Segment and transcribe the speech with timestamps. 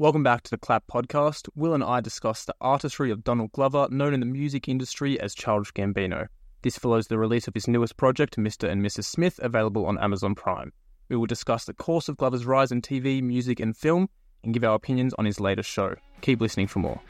[0.00, 1.48] Welcome back to the Clap podcast.
[1.56, 5.34] Will and I discuss the artistry of Donald Glover, known in the music industry as
[5.34, 6.28] Childish Gambino.
[6.62, 8.70] This follows the release of his newest project, Mr.
[8.70, 9.06] and Mrs.
[9.06, 10.72] Smith, available on Amazon Prime.
[11.08, 14.08] We will discuss the course of Glover's rise in TV, music, and film,
[14.44, 15.96] and give our opinions on his latest show.
[16.20, 17.00] Keep listening for more.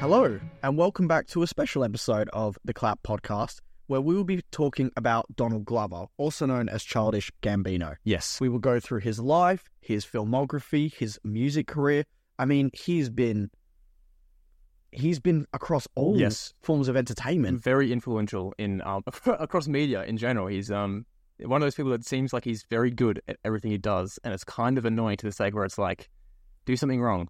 [0.00, 3.60] Hello, and welcome back to a special episode of the Clap Podcast,
[3.90, 7.96] where we will be talking about Donald Glover, also known as Childish Gambino.
[8.04, 8.40] Yes.
[8.40, 12.04] We will go through his life, his filmography, his music career.
[12.38, 13.50] I mean, he's been
[14.92, 16.54] he's been across all Yes.
[16.62, 17.60] forms of entertainment.
[17.60, 20.46] Very influential in um, across media in general.
[20.46, 21.04] He's um
[21.40, 24.32] one of those people that seems like he's very good at everything he does, and
[24.32, 26.08] it's kind of annoying to the stage where it's like,
[26.64, 27.26] do something wrong.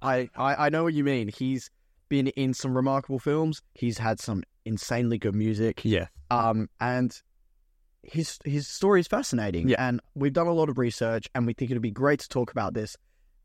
[0.00, 1.26] I, I I know what you mean.
[1.26, 1.70] He's
[2.08, 3.62] been in some remarkable films.
[3.74, 5.80] He's had some insanely good music.
[5.84, 6.06] Yeah.
[6.30, 7.14] Um, and
[8.02, 9.68] his his story is fascinating.
[9.68, 9.76] Yeah.
[9.78, 12.50] And we've done a lot of research, and we think it'd be great to talk
[12.50, 12.96] about this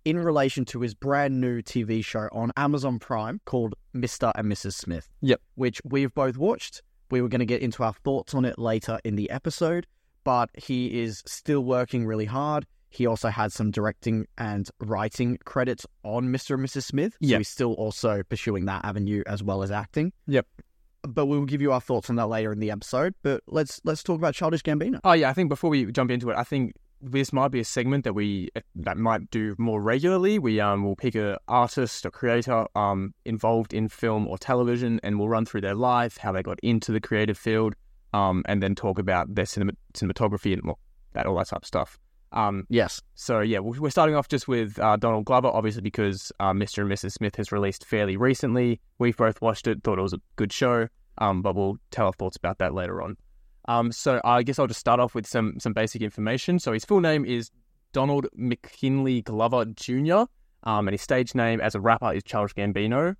[0.06, 4.32] in relation to his brand new TV show on Amazon Prime called Mr.
[4.36, 4.74] and Mrs.
[4.74, 5.10] Smith.
[5.22, 5.42] Yep.
[5.56, 6.82] Which we've both watched.
[7.12, 9.86] We were going to get into our thoughts on it later in the episode,
[10.24, 12.66] but he is still working really hard.
[12.90, 16.56] He also had some directing and writing credits on Mr.
[16.56, 16.84] and Mrs.
[16.84, 17.14] Smith.
[17.14, 17.38] So Yep.
[17.40, 20.14] he's still also pursuing that avenue as well as acting.
[20.28, 20.48] Yep.
[21.08, 23.16] But we will give you our thoughts on that later in the episode.
[23.24, 25.00] But let's let's talk about Childish Gambino.
[25.04, 27.66] Oh yeah, I think before we jump into it, I think this might be a
[27.66, 30.40] segment that we that might do more regularly.
[30.40, 35.20] We um will pick a artist or creator um involved in film or television, and
[35.20, 37.76] we'll run through their life, how they got into the creative field,
[38.14, 40.74] um, and then talk about their cinema- cinematography and
[41.14, 41.98] that all that type of stuff.
[42.32, 43.02] Um, Yes.
[43.16, 46.82] so yeah, we- we're starting off just with uh, Donald Glover, obviously because uh, Mr.
[46.82, 47.14] and Mrs.
[47.14, 48.80] Smith has released fairly recently.
[49.00, 50.88] We've both watched it, thought it was a good show,
[51.20, 53.16] um, but we'll tell our thoughts about that later on.
[53.70, 56.60] Um, so I guess I'll just start off with some some basic information.
[56.60, 57.50] So his full name is
[57.94, 60.24] Donald McKinley Glover Jr.
[60.64, 63.16] Um, and his stage name as a rapper is Childish Gambino.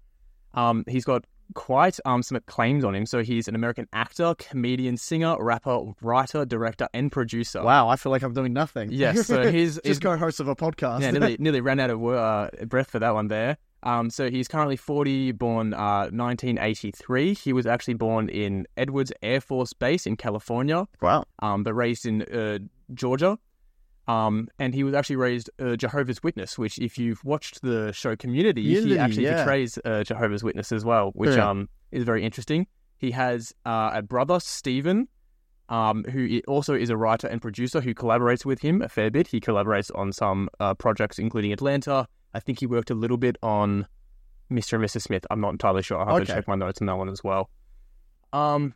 [0.54, 3.06] Um, he's got quite um, some claims on him.
[3.06, 7.64] So he's an American actor, comedian, singer, rapper, writer, director, and producer.
[7.64, 8.92] Wow, I feel like I'm doing nothing.
[8.92, 11.02] Yes, so he's, just he's co-host of a podcast.
[11.02, 13.58] yeah, nearly, nearly ran out of uh, breath for that one there.
[13.84, 17.34] Um, so he's currently 40, born uh, 1983.
[17.34, 21.26] He was actually born in Edwards Air Force Base in California, wow.
[21.40, 22.60] um, but raised in uh,
[22.94, 23.38] Georgia.
[24.08, 28.16] Um, and he was actually raised a Jehovah's Witness, which, if you've watched the show
[28.16, 29.38] Community, he actually yeah.
[29.38, 31.50] portrays a Jehovah's Witness as well, which Yeah.
[31.50, 32.68] um, is very interesting.
[32.98, 35.08] He has uh, a brother, Stephen,
[35.70, 39.28] um, who also is a writer and producer who collaborates with him a fair bit.
[39.28, 42.08] He collaborates on some uh, projects, including Atlanta.
[42.34, 43.88] I think he worked a little bit on
[44.50, 44.74] Mr.
[44.74, 45.02] and Mrs.
[45.02, 45.26] Smith.
[45.30, 46.00] I'm not entirely sure.
[46.00, 47.50] I'll have to check my notes on that one as well.
[48.32, 48.74] Um,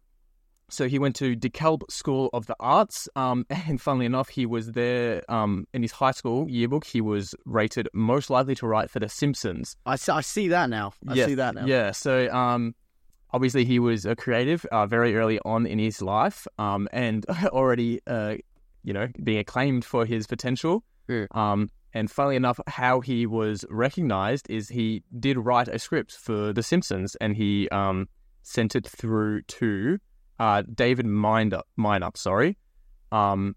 [0.72, 4.72] so he went to DeKalb School of the Arts, um, and funnily enough, he was
[4.72, 6.86] there um, in his high school yearbook.
[6.86, 9.76] He was rated most likely to write for The Simpsons.
[9.86, 10.94] I see, I see that now.
[11.08, 11.66] I Yes, see that now.
[11.66, 11.92] Yeah.
[11.92, 12.76] So um,
[13.34, 18.00] obviously he was a creative uh, very early on in his life, um, and already
[18.08, 18.36] uh,
[18.84, 20.84] you know being acclaimed for his potential.
[21.32, 26.54] Um, and funnily enough, how he was recognized is he did write a script for
[26.54, 28.08] The Simpsons, and he um,
[28.44, 30.00] sent it through to
[30.42, 32.58] uh, David Minder, Mineup, sorry.
[33.12, 33.56] Um,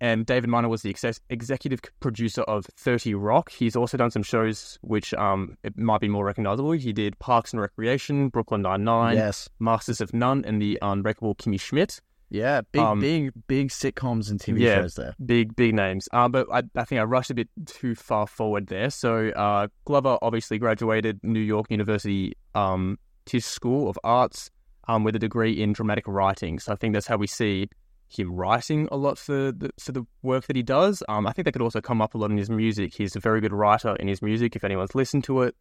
[0.00, 3.50] and David Miner was the exec- executive producer of 30 Rock.
[3.50, 6.70] He's also done some shows which um, it might be more recognizable.
[6.70, 9.48] He did Parks and Recreation, Brooklyn Nine-Nine, Yes.
[9.58, 12.00] Masters of None, and the Unbreakable Kimmy Schmidt.
[12.30, 12.60] Yeah.
[12.70, 14.76] Big, Um, big, big sitcoms and TV yeah.
[14.76, 15.16] shows there.
[15.26, 16.08] Big, big names.
[16.12, 18.90] Uh, but I, I think I rushed a bit too far forward there.
[18.90, 24.48] So uh, Glover obviously graduated New York University um, Tisch School of Arts
[24.88, 26.58] um, with a degree in dramatic writing.
[26.58, 27.68] So I think that's how we see
[28.08, 31.02] him writing a lot for the, for the work that he does.
[31.08, 32.94] Um, I think that could also come up a lot in his music.
[32.94, 35.54] He's a very good writer in his music, if anyone's listened to it.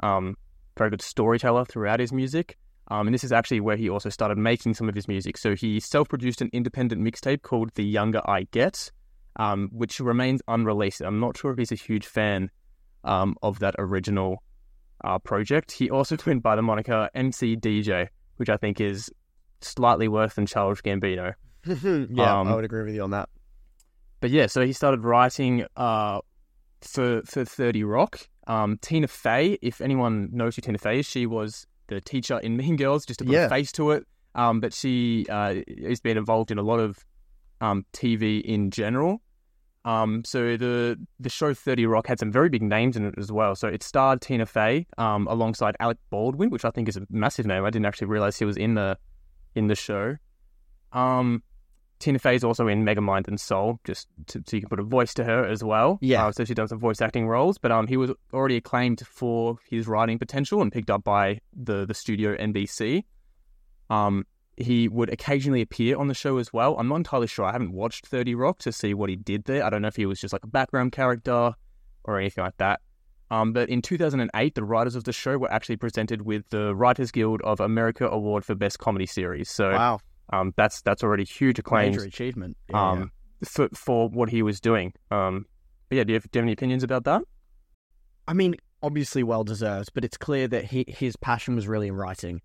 [0.00, 0.36] Um,
[0.76, 2.58] very good storyteller throughout his music.
[2.88, 5.38] Um, and this is actually where he also started making some of his music.
[5.38, 8.92] So he self produced an independent mixtape called The Younger I Get,
[9.36, 11.00] um, which remains unreleased.
[11.00, 12.50] I'm not sure if he's a huge fan
[13.04, 14.42] um, of that original
[15.02, 15.72] uh, project.
[15.72, 19.10] He also went by the moniker MC DJ, which I think is
[19.60, 21.34] slightly worse than Childish Gambino.
[21.66, 23.28] yeah, Um, I would agree with you on that.
[24.20, 26.20] But yeah, so he started writing uh,
[26.80, 28.28] for for Thirty Rock.
[28.46, 32.56] Um, Tina Fey, if anyone knows who Tina Fey is, she was the teacher in
[32.56, 33.46] Mean Girls, just to put Yeah.
[33.46, 34.06] a face to it.
[34.34, 36.98] Um, but she uh, has been involved in a lot of
[37.60, 39.20] um, TV in general.
[39.84, 43.30] Um, so the the show Thirty Rock had some very big names in it as
[43.30, 43.54] well.
[43.54, 47.46] So it starred Tina Fey um, alongside Alec Baldwin, which I think is a massive
[47.46, 47.64] name.
[47.64, 48.96] I didn't actually realize he was in the
[49.54, 50.16] in the show.
[50.92, 51.42] Um,
[51.98, 54.84] Tina Fey is also in Megamind and Soul, just to, so you can put a
[54.84, 55.98] voice to her as well.
[56.00, 56.26] Yeah.
[56.26, 59.56] Uh, so she's done some voice acting roles, but um, he was already acclaimed for
[59.68, 63.04] his writing potential and picked up by the the studio NBC.
[63.90, 64.26] Um,
[64.56, 66.76] he would occasionally appear on the show as well.
[66.78, 67.44] I'm not entirely sure.
[67.44, 69.64] I haven't watched 30 Rock to see what he did there.
[69.64, 71.54] I don't know if he was just like a background character
[72.04, 72.80] or anything like that.
[73.30, 77.10] Um, but in 2008, the writers of the show were actually presented with the Writers
[77.10, 79.50] Guild of America Award for Best Comedy Series.
[79.50, 80.00] So Wow,
[80.32, 82.56] um, that's that's already huge acclaim major achievement.
[82.68, 83.12] Yeah, um,
[83.44, 84.92] for for what he was doing.
[85.10, 85.46] Um,
[85.88, 87.22] but yeah, do you, have, do you have any opinions about that?
[88.28, 91.96] I mean, obviously well deserved, but it's clear that he, his passion was really in
[91.96, 92.40] writing,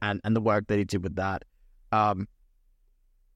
[0.00, 1.44] and and the work that he did with that.
[1.92, 2.26] Um,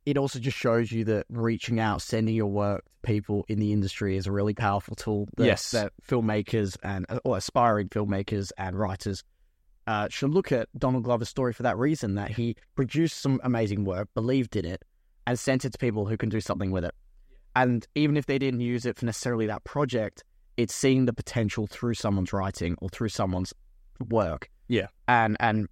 [0.05, 3.73] it also just shows you that reaching out, sending your work to people in the
[3.73, 5.29] industry is a really powerful tool.
[5.37, 5.71] That, Yes.
[5.73, 9.25] that filmmakers and or aspiring filmmakers and writers
[9.87, 12.15] uh, should look at Donald Glover's story for that reason.
[12.15, 14.83] That he produced some amazing work, believed in it,
[15.27, 16.95] and sent it to people who can do something with it.
[17.55, 20.23] And even if they didn't use it for necessarily that project,
[20.57, 23.53] it's seeing the potential through someone's writing or through someone's
[24.09, 24.51] work.
[24.69, 24.87] Yeah.
[25.09, 25.69] And and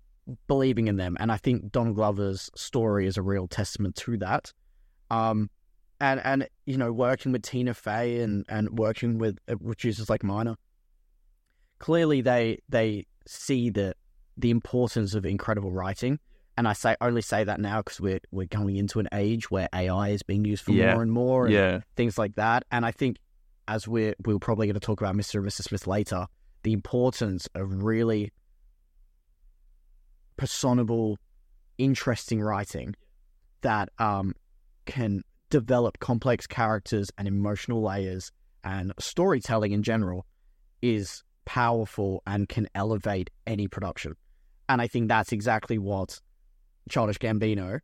[0.47, 1.17] believing in them.
[1.21, 4.53] And I think Don Glover's story is a real testament to that.
[5.11, 5.50] Um
[6.00, 10.23] and and you know, working with Tina Fey and and working with uh, producers like
[10.25, 10.56] Miner,
[11.79, 13.94] clearly they they see the
[14.37, 16.19] the importance of incredible writing.
[16.56, 19.69] And I say only say that now because we're we're going into an age where
[19.75, 20.93] AI is being used for Yeah.
[20.94, 21.47] more and more.
[21.47, 22.65] And Yeah, things like that.
[22.70, 23.19] And I think
[23.67, 25.37] as we're we're probably going to talk about Mr.
[25.37, 25.65] and Mrs.
[25.65, 26.27] Smith later,
[26.62, 28.32] the importance of really
[30.36, 31.19] personable,
[31.78, 32.94] interesting writing
[33.62, 34.34] that um,
[34.86, 38.31] can develop complex characters and emotional layers
[38.62, 40.26] and storytelling in general
[40.82, 44.14] is powerful and can elevate any production.
[44.69, 46.20] And I think that's exactly what
[46.88, 47.81] Childish Gambino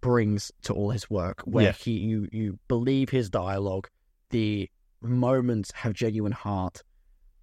[0.00, 1.72] brings to all his work, where Yeah.
[1.72, 3.88] he you you believe his dialogue,
[4.30, 4.70] the
[5.02, 6.82] moments have genuine heart,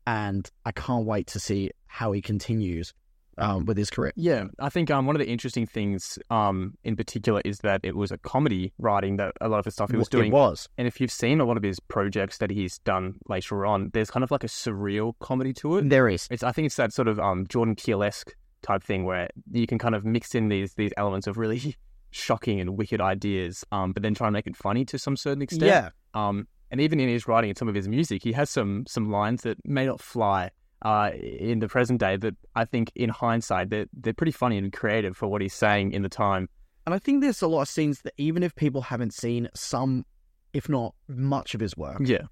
[0.07, 2.93] and I can't wait to see how he continues
[3.37, 4.11] um, with his career.
[4.15, 4.45] yeah.
[4.59, 8.11] I think um, one of the interesting things um, in particular is that it was
[8.11, 10.31] a comedy writing that a lot of the stuff he was It doing.
[10.31, 13.91] was And if you've seen a lot of his projects that he's done later on,
[13.93, 15.89] there's kind of like a surreal comedy to it.
[15.89, 19.29] there is It's I think it's that sort of um, Jordan Peele-esque type thing where
[19.51, 21.75] you can kind of mix in these these elements of really
[22.11, 25.41] shocking and wicked ideas, um, but then try and make it funny to some certain
[25.41, 25.63] extent.
[25.63, 28.83] yeah Um, and even in his writing and some of his music, he has some
[28.87, 30.49] some lines that may not fly
[30.81, 34.71] uh, in the present day, but I think in hindsight they're they're pretty funny and
[34.71, 36.49] creative for what he's saying in the time.
[36.85, 40.05] And I think there's a lot of scenes that even if people haven't seen some,
[40.53, 42.23] if not much of his work, Yeah,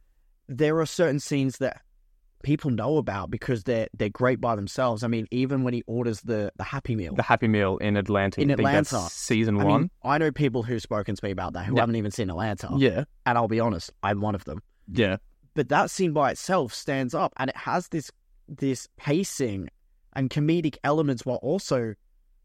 [0.47, 1.81] there are certain scenes that
[2.43, 5.03] people know about because they're they're great by themselves.
[5.03, 7.13] I mean, even when he orders the the Happy Meal.
[7.15, 8.39] the Happy Meal in Atlanta.
[8.41, 9.09] In I think that's Atlanta.
[9.11, 9.81] season I one.
[9.81, 11.81] mean, I know people who've spoken to me about that who Yeah.
[11.81, 12.69] haven't even seen Atlanta.
[12.77, 14.61] yeah, And I'll be honest, I'm one of them.
[14.91, 15.17] yeah,
[15.55, 18.11] But that scene by itself stands up and it has this
[18.47, 19.69] this pacing
[20.13, 21.93] and comedic elements while also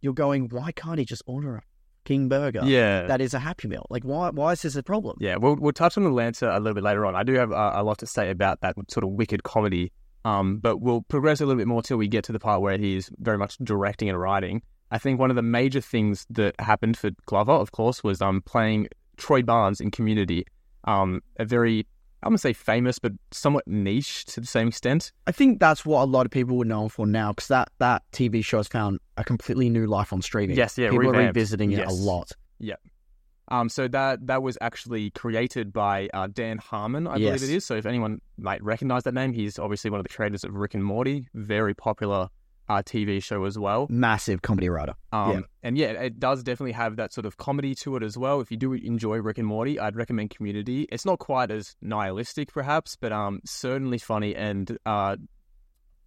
[0.01, 1.63] you're going, why can't he just order a
[2.05, 2.63] King Burger?
[2.65, 3.07] yeah.
[3.07, 3.87] That is a Happy Meal.
[3.89, 4.31] Like, why?
[4.31, 5.17] Why is this a problem?
[5.21, 7.15] Yeah, we'll we'll touch on Atlanta a little bit later on.
[7.15, 9.93] I do have uh, a lot to say about that sort of wicked comedy,
[10.25, 12.77] um, but we'll progress a little bit more till we get to the part where
[12.77, 14.63] he's very much directing and writing.
[14.91, 18.43] I think one of the major things that happened for Glover, of course, was um
[18.43, 20.45] playing Troy Barnes in Community,
[20.85, 21.87] um, a very
[22.23, 25.13] I wouldn't say famous, but somewhat niche to the same extent.
[25.27, 27.71] I think that's what a lot of people would know him for now because that,
[27.79, 30.57] that TV show has found a completely new life on streaming.
[30.57, 31.91] Yes, yeah, People are revisiting it Yes.
[31.91, 32.31] a lot.
[32.61, 32.77] Yeah.
[33.49, 37.41] Um, so that that was actually created by uh, Dan Harmon, I Yes.
[37.41, 37.65] believe it is.
[37.67, 40.75] So if anyone might recognize that name, he's obviously one of the creators of Rick
[40.75, 42.29] and Morty, very popular
[42.69, 43.87] uh, TV show as well.
[43.91, 44.95] Massive comedy writer.
[45.13, 45.41] Um, Yeah.
[45.65, 48.41] And yeah, it does definitely have that sort of comedy to it as well.
[48.41, 50.87] If you do enjoy Rick and Morty, I'd recommend Community.
[50.91, 54.35] It's not quite as nihilistic, perhaps, but um, certainly funny.
[54.35, 55.17] And uh,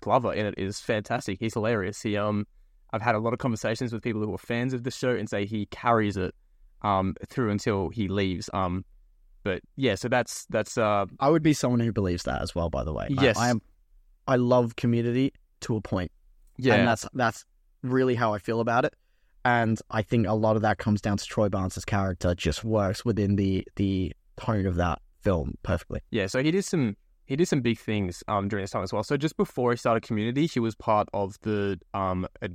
[0.01, 1.39] Glover in it is fantastic.
[1.39, 2.01] He's hilarious.
[2.01, 2.45] He um,
[2.93, 5.29] I've had a lot of conversations with people who are fans of the show and
[5.29, 6.33] say he carries it
[6.81, 8.49] um through until he leaves.
[8.53, 8.85] Um,
[9.43, 12.69] but yeah, so that's that's uh I would be someone who believes that as well.
[12.69, 13.37] By the way, I- Yes.
[13.37, 13.61] I, am.
[14.27, 16.11] I love Community to a point.
[16.57, 17.45] Yeah and that's that's
[17.81, 18.93] really how I feel about it.
[19.43, 23.05] And I think a lot of that comes down to Troy Barnes' character just works
[23.05, 26.01] within the the tone of that film perfectly.
[26.11, 28.91] Yeah, so he did some he did some big things um during this time as
[28.91, 29.03] well.
[29.03, 32.49] So just before he started Community, he was part of the um a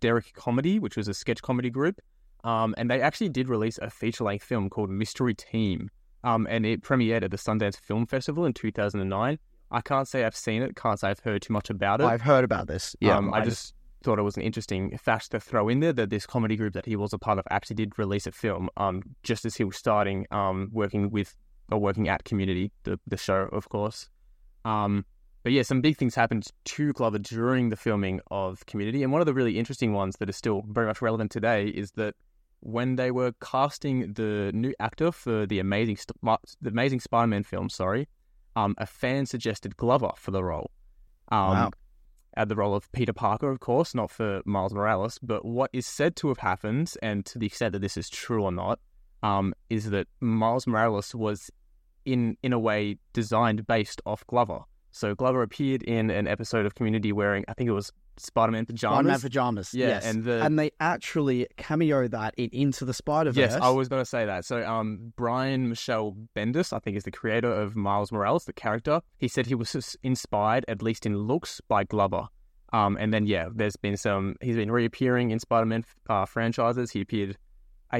[0.00, 2.00] Derrick Comedy, which was a sketch comedy group.
[2.44, 5.90] Um, and they actually did release a feature length film called Mystery Team.
[6.24, 9.38] Um, and it premiered at the Sundance Film Festival in 2009.
[9.72, 12.04] I can't say I've seen it, can't say I've heard too much about it.
[12.04, 12.94] I've heard about this.
[13.00, 16.10] Yeah, um, I just thought it was an interesting fact to throw in there that
[16.10, 19.02] this comedy group that he was a part of actually did release a film um,
[19.22, 21.34] just as he was starting um, working with
[21.70, 24.08] or working at Community, the, the show, of course.
[24.64, 25.04] Um,
[25.42, 29.02] but yeah, some big things happened to Glover during the filming of Community.
[29.02, 31.92] And one of the really interesting ones that is still very much relevant today is
[31.92, 32.14] that
[32.60, 35.98] when they were casting the new actor for the amazing,
[36.60, 38.06] the amazing Spider-Man film, sorry,
[38.56, 40.70] um, a fan suggested Glover for the role.
[41.30, 41.70] Um, wow
[42.34, 45.18] at the role of Peter Parker, of course, not for Miles Morales.
[45.22, 48.42] But what is said to have happened, and to the extent that this is true
[48.42, 48.80] or not,
[49.22, 51.50] um, is that Miles Morales was
[52.04, 54.60] in in a way designed based off Glover.
[54.90, 57.92] So Glover appeared in an episode of Community wearing, I think it was
[58.22, 58.96] Spider-Man pajamas.
[58.96, 59.74] Spider-Man pajamas.
[59.74, 60.04] Yeah, yes.
[60.06, 60.44] and the...
[60.44, 63.52] and they actually cameo that in Into the Spider-Verse.
[63.52, 64.44] Yes, I was going to say that.
[64.44, 65.74] So, um, Brian
[66.12, 69.00] Michael Bendis, I think, is the creator of Miles Morales, the character.
[69.18, 72.28] He said he was inspired, at least in looks, by Glover.
[72.72, 74.36] Um, and then yeah, there's been some.
[74.40, 76.90] He's been reappearing in Spider-Man uh, franchises.
[76.90, 77.36] He appeared.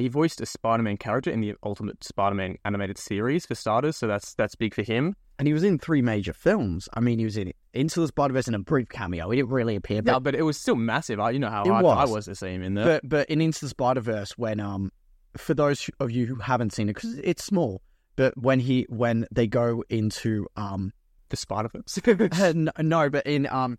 [0.00, 4.34] He voiced a Spider-Man character in the Ultimate Spider-Man animated series for starters, so that's
[4.34, 5.14] that's big for him.
[5.38, 6.88] And he was in three major films.
[6.94, 9.28] I mean, he was in Into the Spider-Verse in a brief cameo.
[9.30, 11.20] He didn't really appear, but, but it was still massive.
[11.20, 12.10] I, you know how hard was.
[12.10, 12.84] I was to see him in there.
[12.84, 14.92] But but in Into the Spider-Verse, when um,
[15.36, 17.82] for those of you who haven't seen it, because it's small,
[18.16, 20.92] but when he when they go into um
[21.28, 21.98] the Spider-Verse,
[22.40, 23.78] uh, no, no, but in um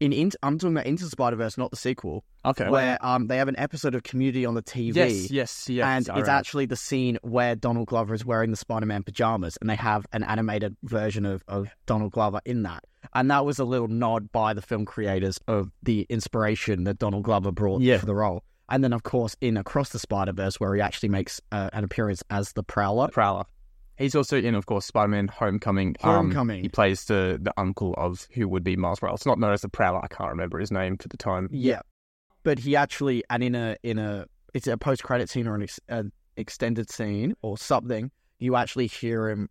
[0.00, 2.24] in, I'm talking about Into Spider Verse, not the sequel.
[2.44, 2.68] Okay.
[2.68, 4.94] Where um they have an episode of Community on the TV.
[4.94, 5.84] Yes, yes, yes.
[5.84, 6.38] And it's right.
[6.38, 10.06] actually the scene where Donald Glover is wearing the Spider Man pajamas, and they have
[10.12, 12.84] an animated version of, of Donald Glover in that.
[13.14, 17.24] And that was a little nod by the film creators of the inspiration that Donald
[17.24, 17.98] Glover brought yeah.
[17.98, 18.42] for the role.
[18.68, 21.84] And then, of course, in Across the Spider Verse, where he actually makes uh, an
[21.84, 23.08] appearance as the Prowler.
[23.08, 23.44] Prowler.
[23.98, 25.96] He's also in, of course, Spider-Man: Homecoming.
[26.00, 26.58] Homecoming.
[26.58, 29.26] Um, he plays the the uncle of who would be Miles Morales.
[29.26, 30.00] Not known as the Prowler.
[30.02, 31.48] I can't remember his name for the time.
[31.50, 31.80] Yeah,
[32.44, 35.62] but he actually, and in a in a it's a post credit scene or an,
[35.62, 38.10] ex, an extended scene or something.
[38.38, 39.48] You actually hear him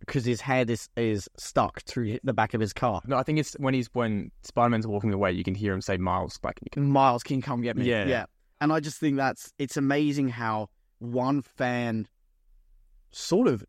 [0.00, 3.00] because his head is is stuck through the back of his car.
[3.06, 5.32] No, I think it's when he's when Spider Man's walking away.
[5.32, 6.90] You can hear him say, "Miles, like can...
[6.90, 8.26] Miles, can you come get me?" Yeah, yeah.
[8.60, 12.08] And I just think that's it's amazing how one fan
[13.10, 13.64] sort of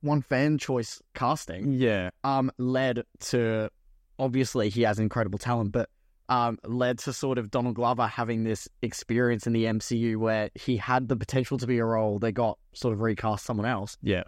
[0.00, 3.70] one fan choice casting, yeah, um, led to
[4.18, 5.88] obviously he has incredible talent, but
[6.28, 10.76] um, led to sort of Donald Glover having this experience in the MCU where he
[10.76, 12.18] had the potential to be a role.
[12.18, 13.96] They got sort of recast someone else.
[14.02, 14.24] Yeah.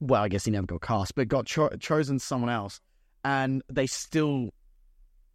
[0.00, 2.80] Well, I guess he never got cast, but got cho- chosen someone else,
[3.24, 4.50] and they still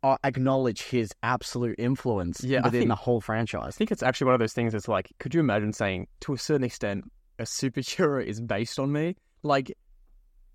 [0.01, 3.67] uh, acknowledge his absolute influence yeah, within think, the whole franchise.
[3.67, 4.73] I think it's actually one of those things.
[4.73, 7.05] It's like, could you imagine saying, to a certain extent,
[7.37, 9.15] a superhero is based on me?
[9.45, 9.75] Like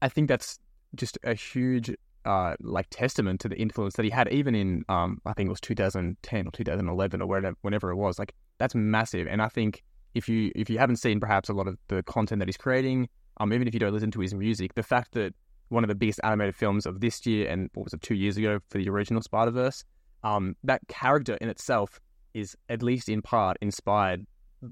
[0.03, 0.59] I think that's
[0.95, 1.95] just a huge
[2.25, 5.51] uh, like testament to the influence that he had, even in um, I think it
[5.51, 8.19] was 2010 or 2011 or wherever, whenever it was.
[8.19, 9.83] Like that's massive, and I think
[10.15, 13.09] if you if you haven't seen perhaps a lot of the content that he's creating,
[13.39, 15.35] um, even if you don't listen to his music, the fact that
[15.69, 18.37] one of the biggest animated films of this year and what was it two years
[18.37, 19.85] ago for the original Spider Verse,
[20.25, 22.01] um, that character in itself
[22.35, 24.27] is at least in part inspired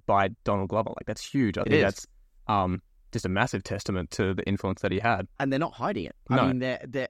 [0.06, 0.90] by Donald Glover.
[0.90, 1.56] Like that's huge.
[1.56, 1.82] I it think is.
[1.82, 2.06] that's
[2.48, 5.28] um, just a massive testament to the influence that he had.
[5.38, 6.16] And they're not hiding it.
[6.28, 7.08] I mean, they're they're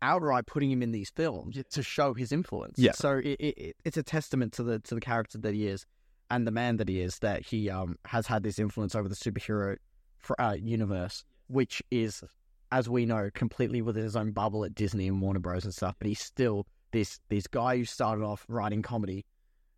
[0.00, 2.78] outright putting him in these films to show his influence.
[2.78, 2.92] Yeah.
[2.92, 5.86] So it, it, it's a testament to the to the character that he is
[6.30, 9.14] and the man that he is that he um has had this influence over the
[9.14, 9.76] superhero
[10.18, 12.22] for, uh, universe, which is,
[12.70, 15.64] as we know, completely within his own bubble at Disney and Warner Bros.
[15.64, 15.96] and stuff.
[15.98, 19.24] But he's still this this guy who started off writing comedy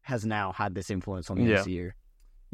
[0.02, 1.56] has now had this influence on the yeah.
[1.58, 1.90] MCU.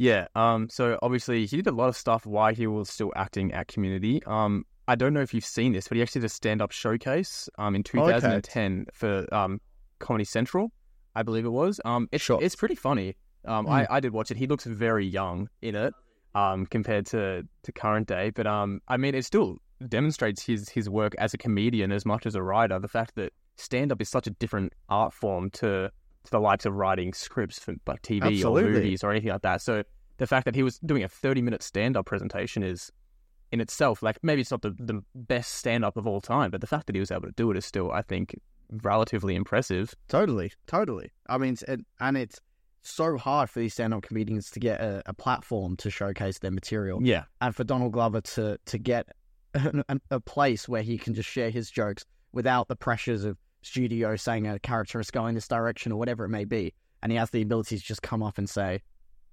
[0.01, 0.29] Yeah.
[0.35, 0.71] Um.
[0.71, 4.23] So obviously he did a lot of stuff while he was still acting at Community.
[4.25, 4.65] Um.
[4.89, 7.51] I don't know if you've seen this, but he actually did a stand-up showcase.
[7.59, 7.75] Um.
[7.75, 8.91] In 2010 okay.
[8.95, 9.61] for um
[9.99, 10.73] Comedy Central,
[11.15, 11.83] I believe it was.
[11.85, 12.09] Um.
[12.13, 12.39] It's sure.
[12.43, 13.15] it's pretty funny.
[13.45, 13.67] Um.
[13.67, 13.73] Mm.
[13.73, 14.39] I I did watch it.
[14.39, 15.93] He looks very young in it.
[16.35, 16.65] Um.
[16.65, 18.81] Compared to to current day, but um.
[18.89, 22.43] I mean, it still demonstrates his his work as a comedian as much as a
[22.43, 22.79] writer.
[22.79, 25.91] The fact that stand-up is such a different art form to
[26.25, 28.63] to the likes of writing scripts for like TV Absolutely.
[28.63, 29.63] or movies or anything like that.
[29.63, 29.83] So
[30.19, 32.91] the fact that he was doing a 30 minute stand up presentation is
[33.53, 36.61] in itself like maybe it's not the, the best stand up of all time, but
[36.61, 38.39] the fact that he was able to do it is still, I think,
[38.83, 39.95] relatively impressive.
[40.09, 41.11] Totally, totally.
[41.29, 42.41] I mean, it, and it's
[42.83, 46.51] so hard for these stand up comedians to get a, a, platform to showcase their
[46.51, 47.01] material.
[47.03, 49.09] Yeah, and for Donald Glover to to get
[49.55, 54.17] a, a place where he can just share his jokes without the pressures of studio
[54.17, 56.75] saying a character is going this direction or whatever it may be.
[57.03, 58.83] And he has the ability to just come up and say,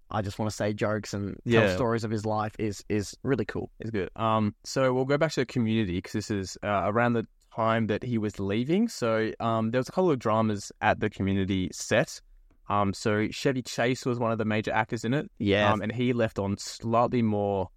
[0.10, 3.46] I just want to say jokes and tell stories of his life is is really
[3.46, 3.70] cool.
[3.80, 4.10] It's good.
[4.16, 7.88] Um, so we'll go back to the community because this is uh, around the time
[7.88, 8.88] that he was leaving.
[8.88, 12.22] So um, there was a couple of dramas at the community set.
[12.70, 15.30] Um, so Chevy Chase was one of the major actors in it.
[15.40, 15.72] Yeah.
[15.72, 17.70] Um, and he left on slightly more,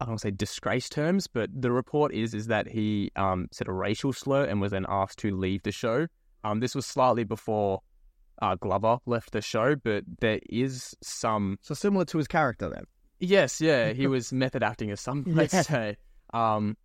[0.00, 3.48] I don't want to say disgrace terms, but the report is is that he um,
[3.52, 6.06] said a racial slur and was then asked to leave the show.
[6.42, 7.80] Um, this was slightly before
[8.42, 11.58] uh, Glover left the show, but there is some.
[11.62, 12.84] so similar to his character then.
[13.20, 15.62] Yes, yeah, he was method acting as some might Yeah.
[15.62, 15.96] say.
[16.32, 16.76] Um,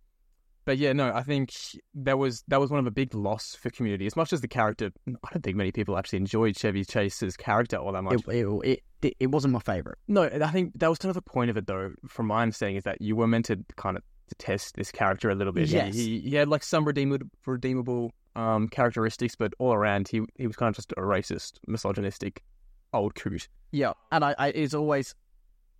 [0.70, 1.52] but yeah, no, I think
[1.96, 4.06] that was that was one of a big loss for community.
[4.06, 7.76] As much as the character, I don't think many people actually enjoyed Chevy Chase's character
[7.76, 8.22] all that much.
[8.28, 9.98] It, it, it, it wasn't my favorite.
[10.06, 11.90] No, I think that was kind of the point of it, though.
[12.06, 14.04] From my understanding, is that you were meant to kind of
[14.38, 15.66] test this character a little bit.
[15.70, 15.92] Yes.
[15.92, 20.54] He, he had like some redeemable, redeemable um, characteristics, but all around, he he was
[20.54, 22.44] kind of just a racist, misogynistic,
[22.92, 23.48] old coot.
[23.72, 25.16] Yeah, and I, I it's always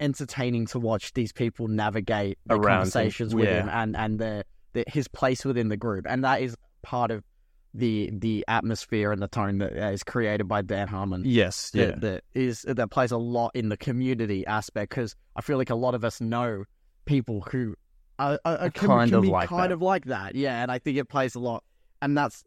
[0.00, 3.60] entertaining to watch these people navigate the Around conversations with yeah.
[3.60, 7.24] him and and the, the his place within the group, and that is part of
[7.72, 11.22] the the atmosphere and the tone that uh, is created by Dan Harmon.
[11.24, 15.56] Yes, that, that is that plays a lot in the community aspect because I feel
[15.58, 16.64] like a lot of us know
[17.04, 17.76] people who
[18.18, 19.72] are, are, are can- Kind can of like kind that.
[19.72, 20.62] of like that, yeah.
[20.62, 21.62] And I think it plays a lot,
[22.02, 22.44] and that's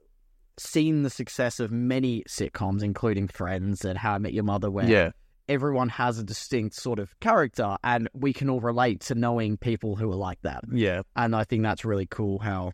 [0.58, 4.86] seen the success of many sitcoms, including Friends and How I Met Your Mother, where
[4.86, 5.12] yeah,
[5.48, 9.96] everyone has a distinct sort of character, and we can all relate to knowing people
[9.96, 10.64] who are like that.
[10.72, 11.02] yeah.
[11.16, 12.40] And I think that's really cool.
[12.40, 12.72] How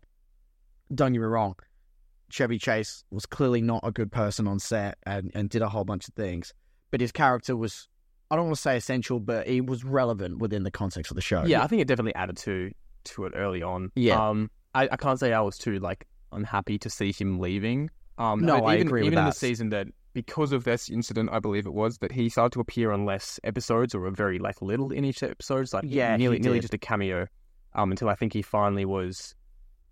[0.93, 1.55] don't get me wrong,
[2.29, 5.83] Chevy Chase was clearly not a good person on set and, and did a whole
[5.83, 6.53] bunch of things,
[6.91, 7.87] but his character was
[8.31, 11.21] I don't want to say essential, but he was relevant within the context of the
[11.21, 11.43] show.
[11.45, 12.71] Yeah, I think it definitely added to
[13.05, 13.91] to it early on.
[13.95, 14.29] Yeah.
[14.29, 17.89] Um, I, I can't say I was too like unhappy to see him leaving.
[18.19, 20.89] Um, No, but I even, agree with even in the season that because of this
[20.89, 24.11] incident, I believe it was that he started to appear on less episodes or a
[24.11, 27.27] very like little in each episode, like Yeah, nearly nearly just a cameo.
[27.73, 29.35] Um, until I think he finally was,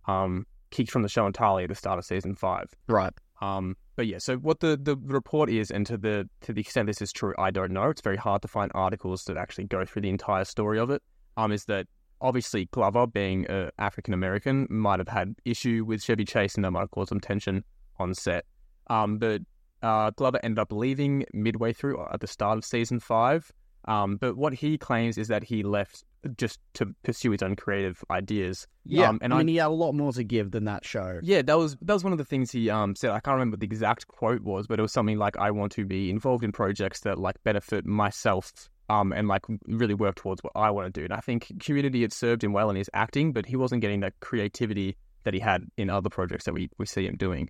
[0.07, 2.73] um, kicked from the show entirely at the start of season five.
[2.87, 3.13] right.
[3.39, 6.87] Um, but yeah, so what the, the report is, and to the to the extent
[6.87, 7.89] this is true, I don't know.
[7.89, 11.01] It's very hard to find articles that actually go through the entire story of it.
[11.35, 11.87] Um, is that
[12.21, 16.71] obviously Glover, being a African American, might have had issue with Chevy Chase, and that
[16.71, 17.63] might have caused some tension
[17.99, 18.45] on set.
[18.87, 19.41] Um, but
[19.83, 23.51] uh, Glover ended up leaving midway through uh, at the start of season five.
[23.85, 26.03] Um, but what he claims is that he left
[26.35, 28.67] just to pursue his own creative ideas.
[28.83, 31.19] Yeah, Um, and I I- he had a lot more to give than that show.
[31.23, 33.11] Yeah, that was that was one of the things he um said.
[33.11, 35.71] I can't remember what the exact quote was, but it was something like, "I want
[35.73, 38.51] to be involved in projects that like benefit myself,
[38.89, 42.01] um, and like really work towards what I want to do." And I think Community
[42.01, 45.39] had served him well in his acting, but he wasn't getting that creativity that he
[45.39, 47.49] had in other projects that we we see him doing.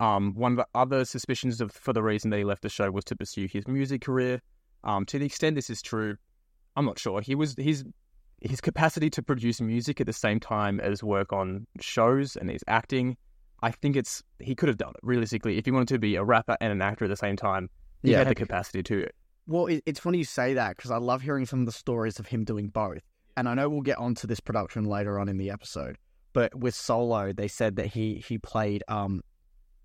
[0.00, 2.90] Um, one of the other suspicions of for the reason that he left the show
[2.90, 4.40] was to pursue his music career.
[4.84, 6.16] Um, to the extent this is true,
[6.76, 7.20] I'm not sure.
[7.20, 7.84] He was his
[8.40, 12.62] his capacity to produce music at the same time as work on shows and his
[12.68, 13.16] acting.
[13.62, 16.22] I think it's he could have done it realistically if he wanted to be a
[16.22, 17.68] rapper and an actor at the same time.
[18.04, 18.18] He Yeah.
[18.18, 19.08] had the capacity to.
[19.48, 22.26] Well, it's funny you say that because I love hearing some of the stories of
[22.28, 23.02] him doing both.
[23.36, 25.96] And I know we'll get onto this production later on in the episode.
[26.32, 29.22] But with Solo, they said that he he played um,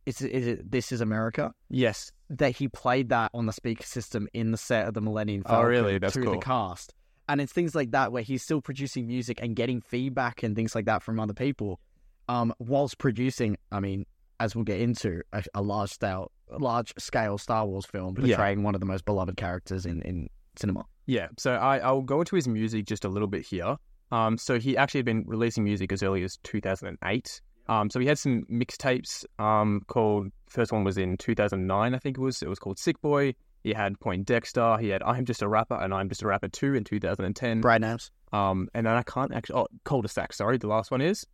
[0.06, 1.54] is it, is it This Is America?
[1.70, 5.44] Yes, That he played that on the speaker system in the set of the Millennium
[5.46, 5.98] Oh, really?
[5.98, 6.94] That's to the cast.
[7.30, 10.76] And it's things like that where he's still producing music and getting feedback and things
[10.76, 11.80] like that from other people,
[12.28, 13.58] um, whilst producing.
[13.72, 14.06] I mean,
[14.42, 18.36] as we'll get into a, a large scale, large scale Star Wars film Yeah.
[18.36, 20.86] portraying one of the most beloved characters in in cinema.
[21.06, 21.30] yeah.
[21.40, 23.78] So I I'll go into his music just a little bit here.
[24.12, 27.42] Um, so he actually had been releasing music as early as 2008.
[27.68, 29.26] Um, so he had some mixtapes.
[29.40, 32.42] Um, called first one was in 2009, I think it was.
[32.42, 33.36] It was called Sick Boy.
[33.64, 34.78] He had Poindexter.
[34.78, 37.62] He had I'm Just a Rapper and I'm Just a Rapper 2 in 2010.
[37.62, 38.12] Brad names.
[38.34, 39.62] Um, and then I can't actually.
[39.62, 40.34] Oh, cul-de-sac.
[40.34, 41.26] Sorry, the last one is.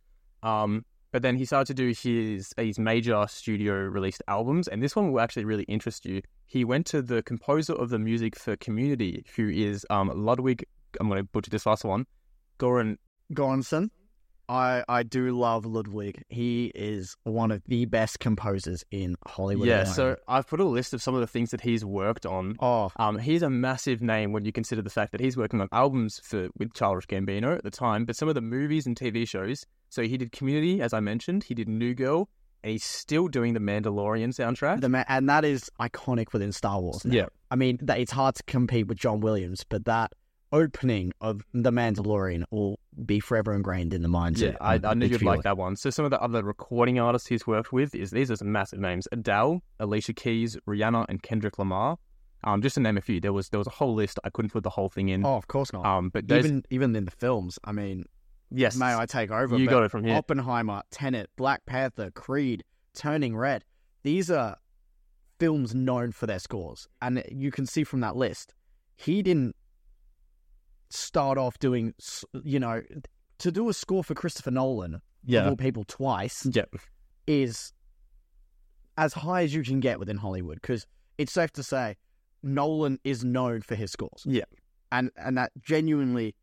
[0.42, 4.94] Um, but then he started to do his his major studio released albums, and this
[4.94, 6.22] one will actually really interest you.
[6.46, 10.64] He went to the composer of the music for Community, who is um Ludwig.
[11.00, 12.06] I'm going to butcher this last one.
[12.58, 12.96] Goran.
[13.32, 13.90] Göransson.
[14.50, 16.22] I I do love Ludwig.
[16.28, 19.68] He is one of the best composers in Hollywood.
[19.68, 19.84] Yeah.
[19.84, 20.16] So.
[20.28, 22.56] I've put a list of some of the things that he's worked on.
[22.60, 25.68] oh, Um, he's a massive name when you consider the fact that he's working on
[25.72, 29.26] albums for with Childish Gambino at the time, but some of the movies and TV
[29.26, 29.64] shows.
[29.88, 31.44] So he did Community, as I mentioned.
[31.44, 32.28] He did New Girl,
[32.62, 34.80] and he's still doing the Mandalorian soundtrack.
[34.80, 37.04] the ma- and that is iconic within Star Wars.
[37.04, 37.14] now.
[37.14, 37.26] Yeah.
[37.50, 40.12] I mean that it's hard to compete with John Williams, but that
[40.52, 44.40] opening of the Mandalorian will be forever ingrained in the minds.
[44.40, 45.76] Yeah, of, I, I knew you'd like that one.
[45.76, 48.78] So some of the other recording artists he's worked with is these are some massive
[48.78, 51.98] names: Adele, Alicia Keys, Rihanna, and Kendrick Lamar.
[52.42, 53.20] Um, just to name a few.
[53.20, 54.18] There was there was a whole list.
[54.24, 55.24] I couldn't put the whole thing in.
[55.24, 55.84] Oh, of course not.
[55.84, 58.06] Um, but even even in the films, I mean,
[58.50, 59.56] Yes, may I take over?
[59.56, 60.16] you got it from here.
[60.16, 63.64] Oppenheimer, Tenet, Black Panther, Creed, Turning Red.
[64.02, 64.56] These are
[65.38, 66.88] films known for their scores.
[67.00, 68.54] And you can see from that list,
[68.96, 69.54] he didn't
[70.90, 71.94] start off doing,
[72.44, 72.82] you know,
[73.38, 76.64] to do a score for Christopher Nolan, of yeah, all people, twice, yeah,
[77.26, 77.72] is
[78.98, 80.60] as high as you can get within Hollywood.
[80.60, 80.86] Because
[81.18, 81.96] it's safe to say,
[82.42, 84.24] Nolan is known for his scores.
[84.26, 84.44] Yeah.
[84.92, 86.34] And, and that genuinely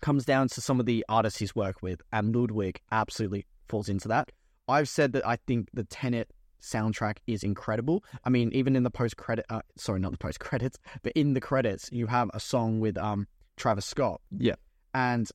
[0.00, 4.08] comes down to some of the artists he's worked with, and Ludwig absolutely falls into
[4.08, 4.30] that.
[4.68, 6.30] I've said that I think the Tenet
[6.62, 8.04] soundtrack is incredible.
[8.24, 11.32] I mean, even in the post credit, uh, sorry, not the post credits, but in
[11.32, 13.26] the credits, you have a song with um
[13.58, 14.54] Travis Scott, yeah,
[14.94, 15.28] and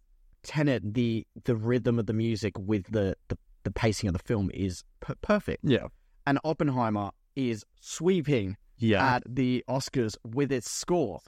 [0.44, 4.50] Tenet, the the rhythm of the music with the the, the pacing of the film
[4.54, 5.64] is per- perfect.
[5.64, 5.88] yeah,
[6.26, 9.16] And Oppenheimer is sweeping yeah.
[9.16, 11.22] at the Oscars with its score.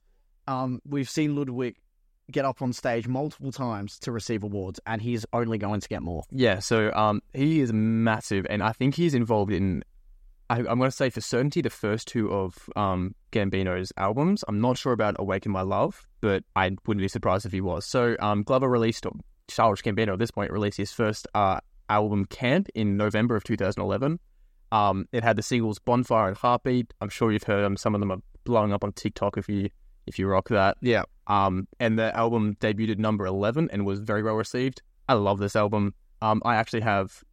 [0.48, 1.78] Um, we've seen Ludwig
[2.32, 6.02] get up on stage multiple times to receive awards, and he's only going to get
[6.02, 6.24] more.
[6.32, 9.84] Yeah, so um, he is massive, and I think he's involved in.
[10.50, 14.44] I, I'm going to say for certainty the first two of um, Gambino's albums.
[14.48, 17.86] I'm not sure about "Awaken My Love," but I wouldn't be surprised if he was.
[17.86, 19.14] So um, Glover released, or
[19.48, 24.20] Childish Gambino at this point released his first uh, album, Camp, in November of 2011.
[24.72, 27.78] Um, it had the singles "Bonfire" and "Heartbeat." I'm sure you've heard them.
[27.78, 29.70] Some of them are blowing up on TikTok if you
[30.08, 30.78] if you rock that.
[30.82, 31.04] Yeah.
[31.28, 34.84] Um, and the album debuted at number 11 and was very well received.
[35.10, 35.96] I love this album.
[36.22, 37.24] Um, I actually have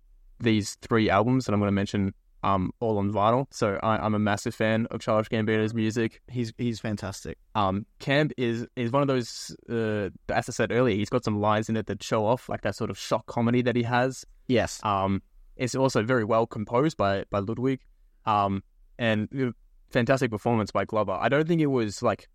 [0.41, 3.47] these three albums that I'm going to mention um, all on vinyl.
[3.51, 6.21] So I, I'm a massive fan of Childish Gambino's music.
[6.29, 7.39] He's he's fantastic.
[7.55, 11.41] Um, Camp is is one of those, uh, as I said earlier, he's got some
[11.41, 14.25] lines in it that show off like that sort of shock comedy that he has.
[14.49, 14.81] Yes.
[14.85, 15.23] Um,
[15.57, 17.81] it's also very well composed by by Ludwig,
[18.27, 18.63] um,
[18.99, 19.55] and
[19.91, 21.13] fantastic performance by Glover.
[21.13, 22.29] I don't think it was like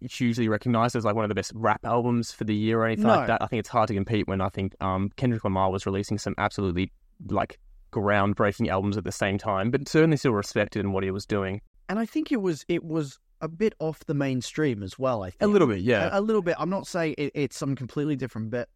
[0.00, 3.04] hugely recognized as like one of the best rap albums for the year or anything
[3.06, 3.16] No.
[3.16, 3.42] like that.
[3.42, 6.34] I think it's hard to compete when I think um, Kendrick Lamar was releasing some
[6.38, 6.92] absolutely
[7.28, 7.58] like
[7.96, 11.60] groundbreaking albums at the same time, but certainly still respected in what he was doing.
[11.88, 15.22] And I think it was it was a bit off the mainstream as well.
[15.22, 16.08] I think A little bit, yeah.
[16.12, 16.56] a, a little bit.
[16.58, 18.68] I'm not saying it, it's something completely different, but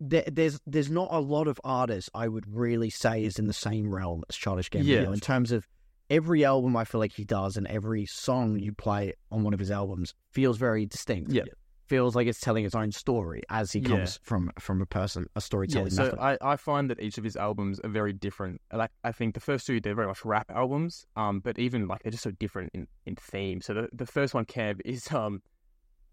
[0.00, 3.52] there, there's there's not a lot of artists I would really say is in the
[3.52, 5.12] same realm as Childish Gambino Yeah.
[5.12, 5.66] in terms of
[6.10, 9.60] every album I feel like he does and every song you play on one of
[9.60, 11.32] his albums feels very distinct.
[11.32, 11.44] Yeah.
[11.86, 13.88] Feels like it's telling its own story as he Yeah.
[13.88, 16.16] comes from from a person, a storytelling Yeah, so.
[16.18, 18.60] I, I find that each of his albums are very different.
[18.72, 22.02] Like I think the first two they're very much rap albums, um, but even like
[22.02, 23.60] they're just so different in, in theme.
[23.60, 25.42] So the, the first one, Camp, is um,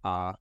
[0.04, 0.34] uh,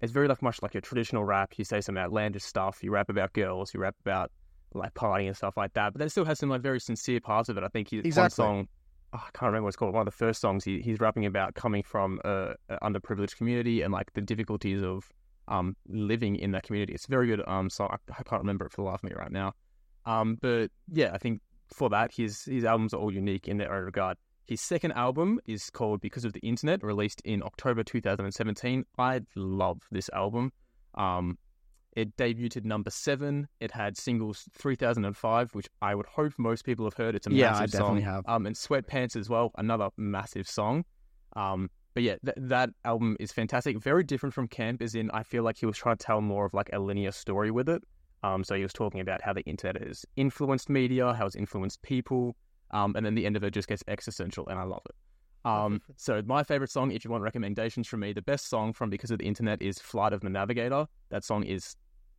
[0.00, 1.52] it's very like much like your traditional rap.
[1.58, 2.82] You say some outlandish stuff.
[2.82, 3.74] You rap about girls.
[3.74, 4.32] You rap about
[4.74, 5.92] like partying and stuff like that.
[5.92, 7.62] But then it still has some like very sincere parts of it.
[7.62, 8.68] I think he, one song.
[9.12, 9.94] Oh, I can't remember what it's called.
[9.94, 13.82] One of the first songs he, he's rapping about coming from a, a underprivileged community
[13.82, 15.10] and like the difficulties of
[15.48, 16.92] um living in that community.
[16.92, 17.88] It's a very good um song.
[17.90, 19.52] I, I can't remember it for the life of me right now.
[20.06, 21.40] Um, but yeah, I think
[21.72, 24.16] for that his his albums are all unique in their own regard.
[24.46, 28.84] His second album is called Because of the Internet, released in October 2017.
[28.98, 30.52] I love this album.
[30.94, 31.38] Um,
[31.94, 33.48] it debuted at number seven.
[33.60, 37.14] It had singles 3005, which I would hope most people have heard.
[37.14, 38.10] It's a Yeah, I massive definitely song.
[38.12, 38.24] have.
[38.26, 40.84] Um, and Sweatpants as well, another massive song.
[41.36, 43.78] Um, but yeah, th- that album is fantastic.
[43.78, 46.46] Very different from Camp, as in I feel like he was trying to tell more
[46.46, 47.82] of like a linear story with it.
[48.22, 51.82] Um, so he was talking about how the internet has influenced media, how it's influenced
[51.82, 52.36] people,
[52.70, 54.94] um, and then the end of it just gets existential, and I love it.
[55.44, 58.90] Um, so my favorite song, if you want recommendations from me, the best song from
[58.90, 61.74] Because of the Internet is "Flight of the Navigator." That song is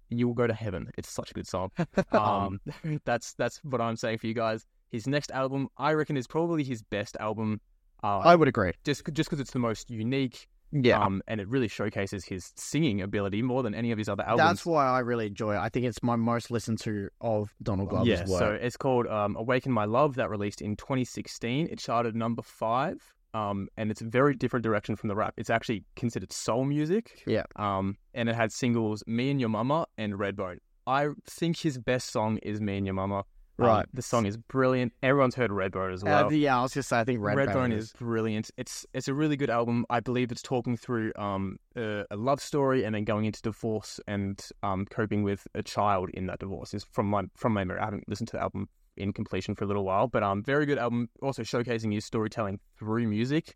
[0.09, 1.71] "You Will Go to Heaven." It's such a good song.
[2.11, 2.59] Um,
[3.05, 4.65] that's that's what I'm saying for you guys.
[4.91, 7.61] His next album, I reckon, is probably his best album.
[8.03, 8.71] Uh, I would agree.
[8.83, 10.99] just just because it's the most unique, Yeah.
[11.01, 14.49] um, and it really showcases his singing ability more than any of his other albums.
[14.49, 15.59] That's why I really enjoy it.
[15.59, 18.39] I think it's my most listened to of Donald Glover's yeah, work.
[18.39, 21.67] so it's called um, "Awaken My Love." That released in 2016.
[21.71, 25.33] It charted number five, um, and it's a very different direction from the rap.
[25.37, 27.23] It's actually considered soul music.
[27.25, 27.43] Yeah.
[27.55, 32.11] Um, and it had singles "Me and Your Mama" and "Redbone." I think his best
[32.11, 33.23] song is "Me and Your Mama."
[33.59, 33.85] Um, Right.
[33.93, 34.93] the song is brilliant.
[35.03, 36.25] Everyone's heard "Redbone" as well.
[36.25, 38.49] Uh, yeah, I was just saying, I think Redbone, Redbone is brilliant.
[38.57, 39.85] It's it's a really good album.
[39.91, 43.99] I believe it's talking through um a, a love story and then going into divorce
[44.07, 46.73] and um coping with a child in that divorce.
[46.73, 47.79] Is from my from my memory.
[47.79, 50.65] I haven't listened to the album in completion for a little while, but um very
[50.65, 51.09] good album.
[51.21, 53.55] Also showcasing his storytelling through music,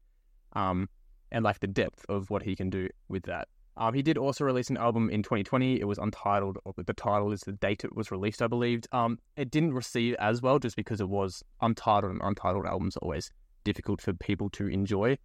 [0.53, 0.89] um
[1.31, 3.47] and like the depth of what he can do with that.
[3.75, 5.79] Um, he did also release an album in 2020.
[5.79, 8.85] It was untitled, or the title is the date it was released, I believe.
[8.91, 13.01] Um, it didn't receive as well just because it was untitled, and untitled albums are
[13.03, 13.29] always
[13.65, 15.15] difficult for people to enjoy,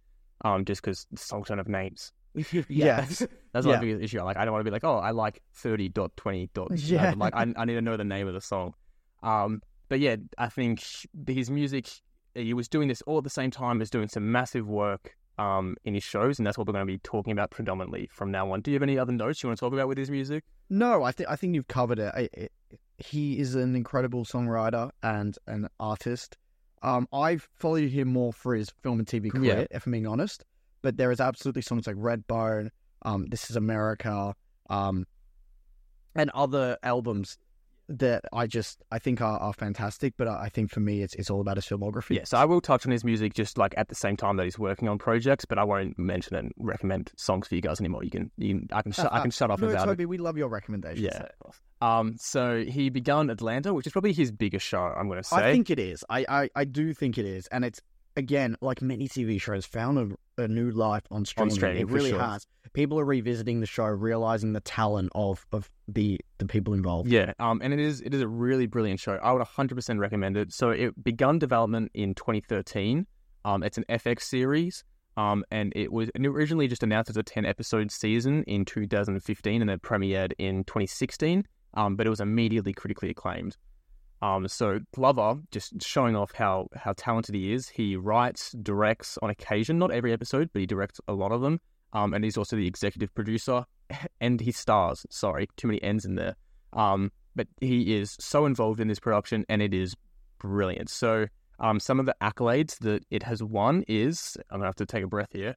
[0.45, 2.11] um, just because the songs don't have names.
[2.67, 3.01] Yeah.
[3.01, 3.79] that's, that's my Yeah.
[3.79, 4.21] biggest issue.
[4.21, 6.77] Like, I don't want to be like, oh, I like thirty dot twenty dot.
[6.77, 7.13] Yeah.
[7.17, 8.75] like I, I need to know the name of the song.
[9.23, 10.83] Um, but yeah, I think
[11.27, 11.89] his music.
[12.35, 15.75] He was doing this all at the same time as doing some massive work um
[15.83, 18.51] in his shows, and that's what we're going to be talking about predominantly from now
[18.51, 18.61] on.
[18.61, 20.43] Do you have any other notes you want to talk about with his music?
[20.69, 22.11] No, I think I think you've covered it.
[22.15, 22.51] I, it.
[22.97, 26.37] He is an incredible songwriter and an artist.
[26.81, 29.65] Um, I follow him more for his film and TV career, Yeah.
[29.77, 30.43] if I'm being honest.
[30.81, 32.69] But there is absolutely songs like Redbone,
[33.03, 34.35] um, This Is America,
[34.69, 35.05] um,
[36.15, 37.37] and other albums
[37.89, 40.13] that I just I think are, are fantastic.
[40.17, 42.15] But I think for me, it's it's all about his filmography.
[42.15, 44.43] Yeah, so I will touch on his music just like at the same time that
[44.43, 48.03] he's working on projects, but I won't mention and recommend songs for you guys anymore.
[48.03, 49.91] You can, you can I can, sh- I can shut off no, about it.
[49.91, 51.01] Toby, we love your recommendations.
[51.01, 51.27] Yeah.
[51.81, 52.15] Um.
[52.17, 54.79] So he begun Atlanta, which is probably his biggest show.
[54.79, 55.37] I'm going to say.
[55.37, 56.03] I think it is.
[56.09, 57.81] I, I, I do think it is, and it's
[58.15, 61.55] again like many TV shows found a, a new life on streaming.
[61.55, 62.19] streaming, it really sure.
[62.19, 62.45] has.
[62.73, 67.09] People are revisiting the show, realizing the talent of of the the people involved.
[67.09, 69.19] Yeah, um, and it is it is a really brilliant show.
[69.21, 70.53] I would 100% recommend it.
[70.53, 73.05] So it begun development in 2013.
[73.45, 74.83] Um, it's an FX series.
[75.15, 79.69] Um, and it was originally just announced as a 10 episode season in 2015, and
[79.69, 81.45] then premiered in 2016.
[81.75, 83.57] Um, but it was immediately critically acclaimed.
[84.23, 87.67] Um, so Glover just showing off how how talented he is.
[87.67, 91.59] He writes, directs on occasion, not every episode, but he directs a lot of them.
[91.91, 93.65] Um, and he's also the executive producer
[94.21, 95.05] and he stars.
[95.09, 96.35] Sorry, too many N's in there.
[96.71, 99.93] Um, but he is so involved in this production, and it is
[100.39, 100.89] brilliant.
[100.89, 101.25] So,
[101.59, 105.03] um, some of the accolades that it has won is I'm gonna have to take
[105.03, 105.55] a breath here.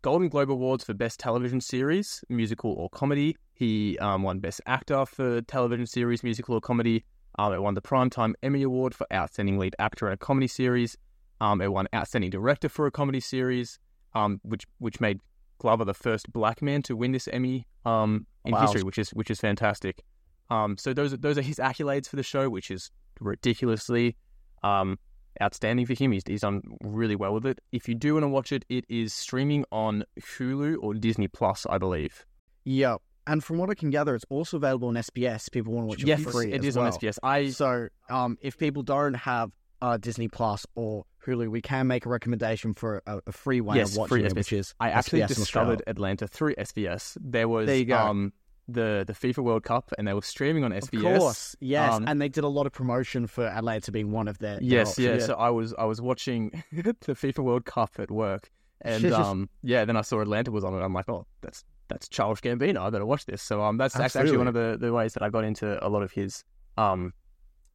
[0.00, 3.36] Golden Globe Awards for Best Television Series, Musical or Comedy.
[3.52, 7.04] He um, won Best Actor for Television Series, Musical or Comedy.
[7.38, 10.96] Um, it won the Primetime Emmy Award for Outstanding Lead Actor in a Comedy Series.
[11.40, 13.78] Um, it won Outstanding Director for a Comedy Series,
[14.14, 15.20] um, which which made
[15.58, 18.62] Glover the first black man to win this Emmy um, in Wow.
[18.62, 20.02] history, which is which is fantastic.
[20.48, 24.16] Um, so those are those are his accolades for the show, which is ridiculously
[24.62, 24.98] um,
[25.42, 26.12] outstanding for him.
[26.12, 27.60] He's, he's done really well with it.
[27.72, 31.66] If you do want to watch it, it is streaming on Hulu or Disney Plus,
[31.68, 32.24] I believe.
[32.64, 35.50] Yeah, and from what I can gather, it's also available on SBS.
[35.50, 36.52] People want to watch it yes, for free.
[36.52, 36.86] it is well.
[36.86, 37.18] on SBS.
[37.22, 39.50] I So, um, if people don't have
[39.82, 43.76] uh, Disney Plus or Hulu, we can make a recommendation for a, a free way
[43.76, 44.36] Yes, of watching free it, SBS.
[44.36, 47.16] which is I actually SBS discovered Atlanta through SBS.
[47.20, 47.98] There was There you go.
[47.98, 48.32] um
[48.68, 51.18] the the FIFA World Cup, and they were streaming on Of SBS.
[51.18, 54.38] course, yes, Um, and they did a lot of promotion for Atlanta being one of
[54.38, 54.54] their.
[54.58, 55.06] their Yes, options.
[55.20, 55.26] yeah.
[55.26, 59.84] So I was I was watching the FIFA World Cup at work, and um, yeah,
[59.84, 60.78] then I saw Atlanta was on it.
[60.82, 62.78] I'm like, oh, that's that's Childish Gambino.
[62.80, 63.42] I better watch this.
[63.42, 65.88] So um, that's, that's actually one of the, the ways that I got into a
[65.88, 66.44] lot of his
[66.78, 67.12] um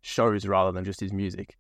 [0.02, 1.58] shows rather than just his music.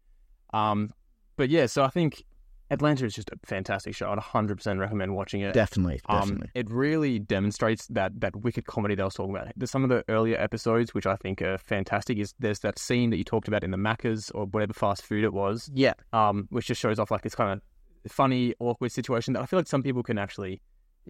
[0.53, 0.91] Um,
[1.37, 2.23] but yeah, so I think
[2.69, 4.07] Atlanta is just a fantastic show.
[4.07, 5.53] I'd 100 percent recommend watching it.
[5.53, 6.49] definitely, Um, definitely.
[6.55, 9.51] it really demonstrates that that wicked comedy that I was talking about.
[9.57, 12.17] There's some of the earlier episodes which I think are fantastic.
[12.17, 15.23] Is there's that scene that you talked about in the Macca's or whatever fast food
[15.23, 19.33] it was, yeah, um, which just shows off like this kind of funny, awkward situation
[19.33, 20.61] that I feel like some people can actually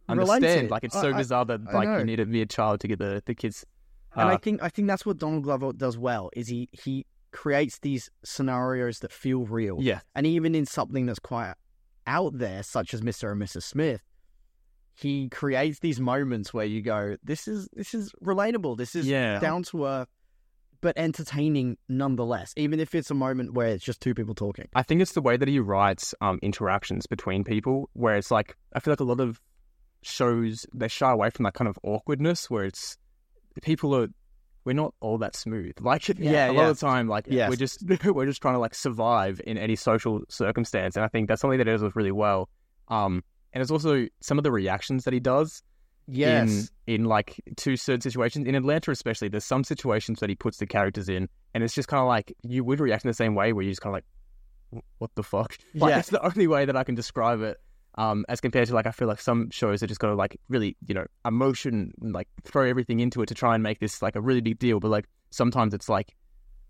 [0.09, 0.69] understand.
[0.71, 1.97] Like it's so I- bizarre that I like know.
[1.99, 3.65] you need to be a child to get the the kids.
[4.15, 6.29] and uh, I think I think that's what Donald Glover does well.
[6.35, 11.19] Is he he creates these scenarios that feel real, yeah, and even in something that's
[11.19, 11.53] quite
[12.07, 13.63] out there, such as Mister and Mrs.
[13.63, 14.01] Smith,
[14.95, 18.77] he creates these moments where you go, "This is this is relatable.
[18.77, 19.39] This is Yeah.
[19.39, 20.07] down to earth."
[20.81, 24.67] But entertaining nonetheless, even if it's a moment where it's just two people talking.
[24.73, 28.57] I think it's the way that he writes um, interactions between people, where it's like
[28.73, 29.39] I feel like a lot of
[30.03, 32.97] shows they shy away from that kind of awkwardness, where it's
[33.61, 34.07] people are
[34.63, 35.73] we're not all that smooth.
[35.81, 36.69] Like Yeah, a lot yeah.
[36.69, 37.49] of the time, like Yes.
[37.49, 41.27] we're just we're just trying to like survive in any social circumstance, and I think
[41.27, 42.49] that's something that he does really well.
[42.87, 45.61] Um, and it's also some of the reactions that he does
[46.07, 49.29] in in like two certain situations in Atlanta, especially.
[49.29, 52.33] There's some situations that he puts the characters in, and it's just kind of like
[52.43, 54.03] you would react in the same way, where you just kind of
[54.73, 55.57] like, what the fuck?
[55.73, 55.99] Like Yeah.
[55.99, 57.57] it's the only way that I can describe it.
[58.01, 60.39] Um, as compared to like I feel like some shows are just got to like
[60.49, 64.01] really you know emotion and, like throw everything into it to try and make this
[64.01, 66.15] like a really big deal, but like sometimes it's like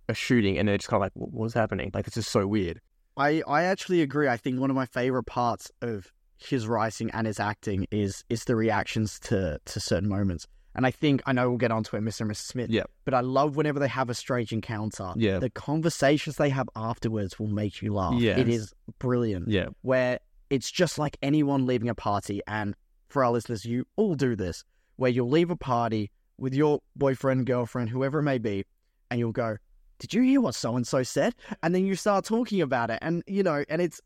[0.10, 1.92] a shooting and they're just kind of like "Wh- what's happening?
[1.94, 2.82] Like it's just so weird.
[3.18, 4.28] I, I actually agree.
[4.28, 8.46] I think one of my favorite parts of his writing and his acting is is
[8.46, 10.48] the reactions to to certain moments.
[10.74, 12.22] And I think I know we'll get onto it, Mr.
[12.22, 12.46] and Mrs.
[12.48, 12.70] Smith.
[12.70, 12.84] Yeah.
[13.04, 15.12] But I love whenever they have a strange encounter.
[15.18, 15.40] Yeah.
[15.40, 18.16] The conversations they have afterwards will make you laugh.
[18.18, 18.40] Yes.
[18.40, 19.50] It is brilliant.
[19.50, 20.20] Yeah, Where
[20.52, 22.76] it's just like anyone leaving a party, and
[23.10, 24.64] for our listeners, you all do this,
[24.98, 28.66] where you'll leave a party with your boyfriend, girlfriend, whoever it may be,
[29.10, 29.58] and you'll go,
[29.98, 31.34] Did you hear what so and so said?
[31.64, 33.00] And then you start talking about it.
[33.02, 34.02] And, you know, and it's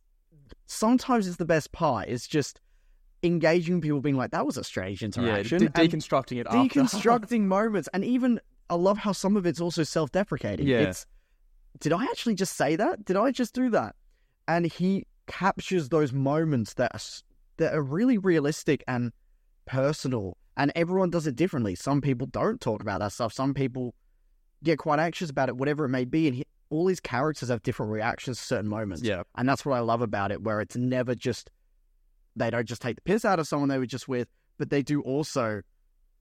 [0.67, 2.08] sometimes it's the best part.
[2.08, 2.62] It's just,
[3.23, 7.89] engaging people, being like, "That was a strange Yeah, interaction," de- deconstructing it deconstructing moments,
[7.93, 10.67] and even I love how some of it's also self-deprecating.
[10.67, 10.81] Yeah.
[10.81, 11.05] It's,
[11.79, 13.03] did I actually just say that?
[13.05, 13.95] Did I just do that?
[14.47, 16.99] And he captures those moments that are,
[17.57, 19.11] that are really realistic and
[19.65, 21.75] personal, and everyone does it differently.
[21.75, 23.33] Some people don't talk about that stuff.
[23.33, 23.93] Some people
[24.63, 27.61] get quite anxious about it, whatever it may be, and he, all these characters have
[27.63, 29.03] different reactions to certain moments.
[29.03, 31.51] yeah, And that's what I love about it, where it's never just
[32.35, 34.81] they don't just take the piss out of someone they were just with, but they
[34.81, 35.61] do also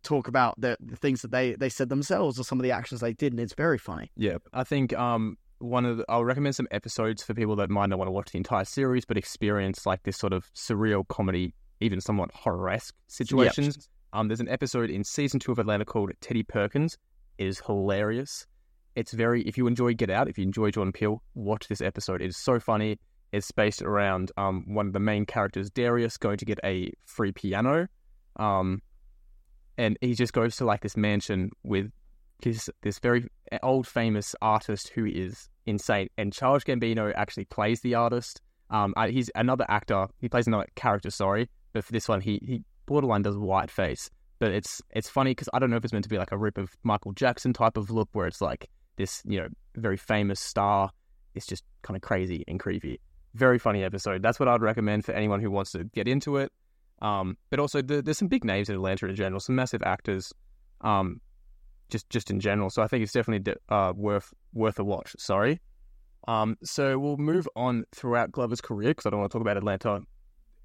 [0.05, 3.01] talk about the, the things that they they said themselves or some of the actions
[3.01, 4.11] they did, and it's very funny.
[4.17, 4.37] yeah.
[4.53, 7.99] I think um one of the, I'll recommend some episodes for people that might not
[7.99, 12.01] want to watch the entire series, but experience like this sort of surreal comedy, even
[12.01, 13.89] somewhat horror-esque situations.
[14.13, 16.97] Um, there's an episode in season two of Atlanta called Teddy Perkins.
[17.39, 18.47] It is hilarious.
[18.95, 22.23] It's very if you enjoy Get Out, if you enjoy Jordan Peele, watch this episode.
[22.23, 22.99] It is so funny.
[23.33, 27.33] It's based around um one of the main characters, Darius, going to get a free
[27.33, 27.89] piano.
[28.37, 28.83] Um
[29.77, 31.91] and he just goes to like this mansion with
[32.41, 33.27] his this very
[33.65, 36.09] old famous artist who is insane.
[36.19, 38.41] And Childish Gambino actually plays the artist.
[38.71, 40.07] Um, he's another actor.
[40.21, 41.11] He plays another character.
[41.11, 44.11] Sorry, but for this one, he he borderline does white face.
[44.39, 46.39] But it's it's funny because I don't know if it's meant to be like a
[46.39, 50.41] rip of Michael Jackson type of look, where it's like this you know very famous
[50.41, 50.91] star.
[51.35, 53.01] It's just kind of crazy and creepy.
[53.35, 54.23] Very funny episode.
[54.23, 56.53] That's what I'd recommend for anyone who wants to get into it.
[57.03, 60.33] Um, but also the, there's some big names in Atlanta in general, some massive actors.
[60.81, 61.21] Um,
[61.91, 62.71] just just in general.
[62.71, 65.15] So I think it's definitely uh, worth worth a watch.
[65.19, 65.61] Sorry.
[66.27, 69.59] Um, so we'll move on throughout Glover's career because I don't want to talk about
[69.59, 70.01] Atlanta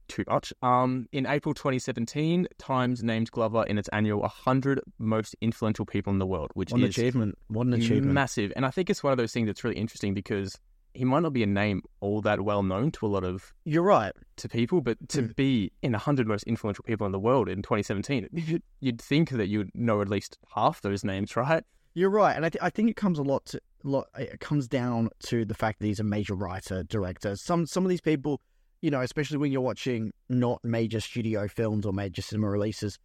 [0.07, 0.51] too much.
[0.61, 6.19] Um, in April 2017, Times named Glover in its annual 100 most influential people in
[6.19, 7.37] the world, which What an is achievement!
[7.47, 8.13] What an achievement!
[8.13, 8.51] massive.
[8.55, 10.57] And I think it's one of those things that's really interesting because
[10.99, 13.83] he might not be a name all that well known to a lot of You're
[13.83, 14.11] right.
[14.37, 15.35] to people, but to Mm.
[15.35, 18.27] be in the 100 most influential people in the world in 2017,
[18.81, 21.63] you'd, think that you'd know at least half those names, right?
[21.93, 24.07] You're right, and I, th- I think it comes a lot to lot.
[24.17, 27.35] It comes down to the fact that he's a major writer, director.
[27.35, 28.41] Some some of these people,
[28.81, 32.99] you know, especially when you're watching not major studio films or major cinema releases,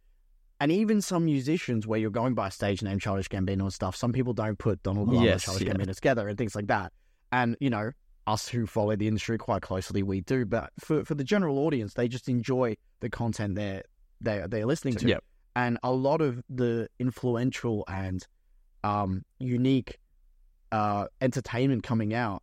[0.61, 3.95] and even some musicians where you're going by a stage name, Childish Gambino and stuff.
[3.95, 5.73] Some people don't put Donald Glover, Yes, Childish yeah.
[5.73, 6.93] Gambino together, and things like that.
[7.35, 7.91] And you know,
[8.27, 10.45] us who follow the industry quite closely, we do.
[10.45, 13.83] But for for the general audience, they just enjoy the content they're
[14.21, 15.23] they they're listening to Yep.
[15.55, 18.25] and a lot of the influential and
[18.83, 19.97] um, unique
[20.71, 22.41] uh, entertainment coming out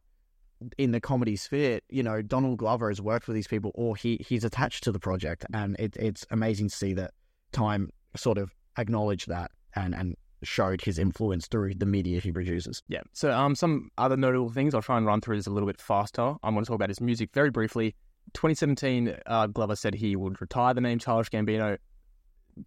[0.76, 1.81] in the comedy sphere.
[1.88, 5.00] You know, Donald Glover has worked with these people, or he he's attached to the
[5.00, 7.12] project, and it, it's amazing to see that
[7.52, 12.83] Time sort of acknowledge that and and showed his influence through the media he produces.
[12.88, 13.02] Yeah.
[13.12, 15.81] So, um, some other notable things I'll try and run through this a little bit
[15.81, 16.35] faster.
[16.42, 17.94] I'm going to talk about his music very briefly.
[18.35, 21.78] 2017, uh, Glover said he would retire the name Childish Gambino.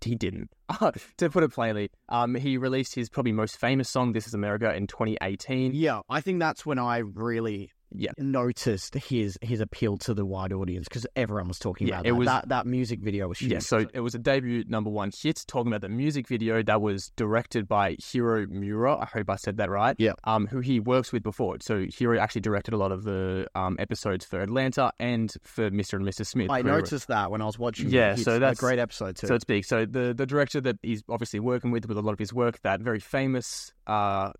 [0.04, 0.50] He didn't.
[1.18, 4.74] to put it plainly, um, he released his probably most famous song, "This Is America,"
[4.74, 5.74] in 2018.
[5.76, 8.12] Yeah, I think that's when I really Yeah.
[8.18, 12.10] noticed his his appeal to the wide audience because everyone was talking Yeah, about it
[12.12, 12.16] that.
[12.16, 12.50] was- that.
[12.50, 13.52] That music video was huge.
[13.52, 15.44] Yeah, so it was a debut number one hit.
[15.48, 19.02] Talking about the music video that was directed by Hiro Murai.
[19.02, 19.96] I hope I said that right.
[20.00, 20.14] Yeah.
[20.24, 21.58] Um, who he works with before.
[21.62, 25.94] So Hiro actually directed a lot of the um episodes for Atlanta and for Mr.
[25.94, 26.28] and Mrs.
[26.28, 26.50] Smith.
[26.50, 27.90] I noticed that when I was watching.
[27.90, 29.28] Yeah, so that's- a great episode too.
[29.28, 29.66] So it's big.
[29.66, 32.62] So the the director that he's obviously working with with a lot of his work,
[32.64, 34.32] that very famous uh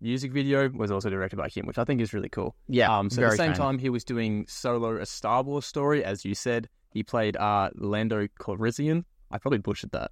[0.00, 2.54] music video was also directed by him, which I think is really cool.
[2.68, 3.58] yeah, Um, so at the same famous.
[3.58, 6.68] time, he was doing solo a Star Wars story, as you said.
[6.90, 9.04] He played uh, Lando Calrissian.
[9.30, 10.10] I probably butchered that.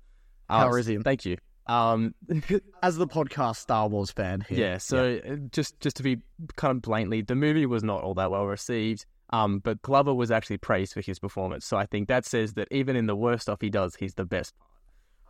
[0.49, 1.05] Uh, Calrissian.
[1.05, 1.37] Thank you.
[1.67, 2.15] Um,
[2.83, 4.41] as the podcast Star Wars fan.
[4.49, 4.59] Here.
[4.59, 4.79] yeah.
[4.79, 6.19] So uh, just just to be
[6.57, 9.07] kind of blatantly, the movie was not all that well received.
[9.31, 11.65] Um, but Glover was actually praised for his performance.
[11.65, 14.27] So I think that says that even in the worst stuff he does, he's the
[14.27, 14.53] best.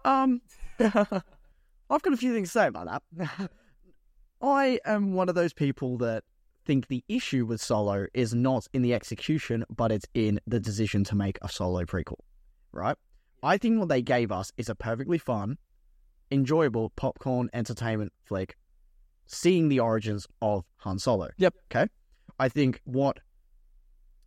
[0.04, 0.40] Um,
[0.80, 3.50] I've got a few things to say about that.
[4.42, 6.24] I am one of those people that
[6.64, 11.04] think the issue with Solo is not in the execution, but it's in the decision
[11.04, 12.18] to make a Solo prequel,
[12.72, 12.96] right?
[13.42, 15.58] I think what they gave us is a perfectly fun,
[16.30, 18.56] enjoyable popcorn entertainment flick,
[19.26, 21.28] seeing the origins of Han Solo.
[21.38, 21.54] Yep.
[21.70, 21.88] Okay.
[22.38, 23.18] I think what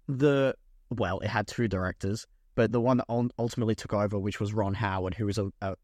[0.08, 0.56] the
[0.90, 2.26] well, it had two directors,
[2.56, 3.06] but the one that
[3.40, 5.76] ultimately took over, which was Ron Howard, who was a, a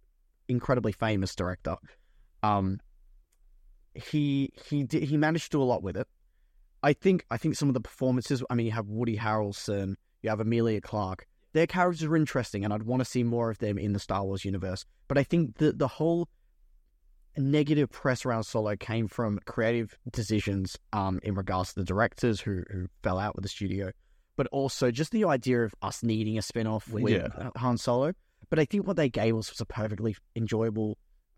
[0.48, 1.76] incredibly famous director,
[2.44, 2.80] um,
[3.94, 6.08] he he did, he managed to do a lot with it.
[6.84, 8.44] I think I think some of the performances.
[8.50, 11.28] I mean, you have Woody Harrelson, you have Emilia Clarke.
[11.54, 14.24] Their characters are interesting, and I'd want to see more of them in the Star
[14.24, 14.86] Wars universe.
[15.08, 16.28] But I think the the whole
[17.38, 22.64] negative press around Solo came from creative decisions um, in regards to the directors who
[22.72, 23.92] who fell out with the studio,
[24.38, 27.50] but also just the idea of us needing a spin off with Yeah.
[27.58, 28.14] Han Solo.
[28.50, 30.98] But I think what they gave us was a perfectly enjoyable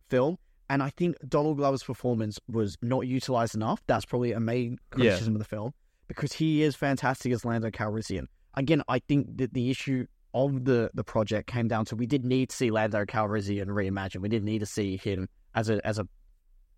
[0.09, 0.37] film.
[0.73, 3.83] And I think Donald Glover's performance was not utilized enough.
[3.85, 5.71] That's probably a main criticism of the film
[6.07, 8.25] because he is fantastic as Lando Calrissian.
[8.55, 12.25] Again, I think that the issue of the, the project came down to we did
[12.25, 14.21] need to see Lando Calrissian reimagined.
[14.21, 16.07] We didn't need to see him as a as a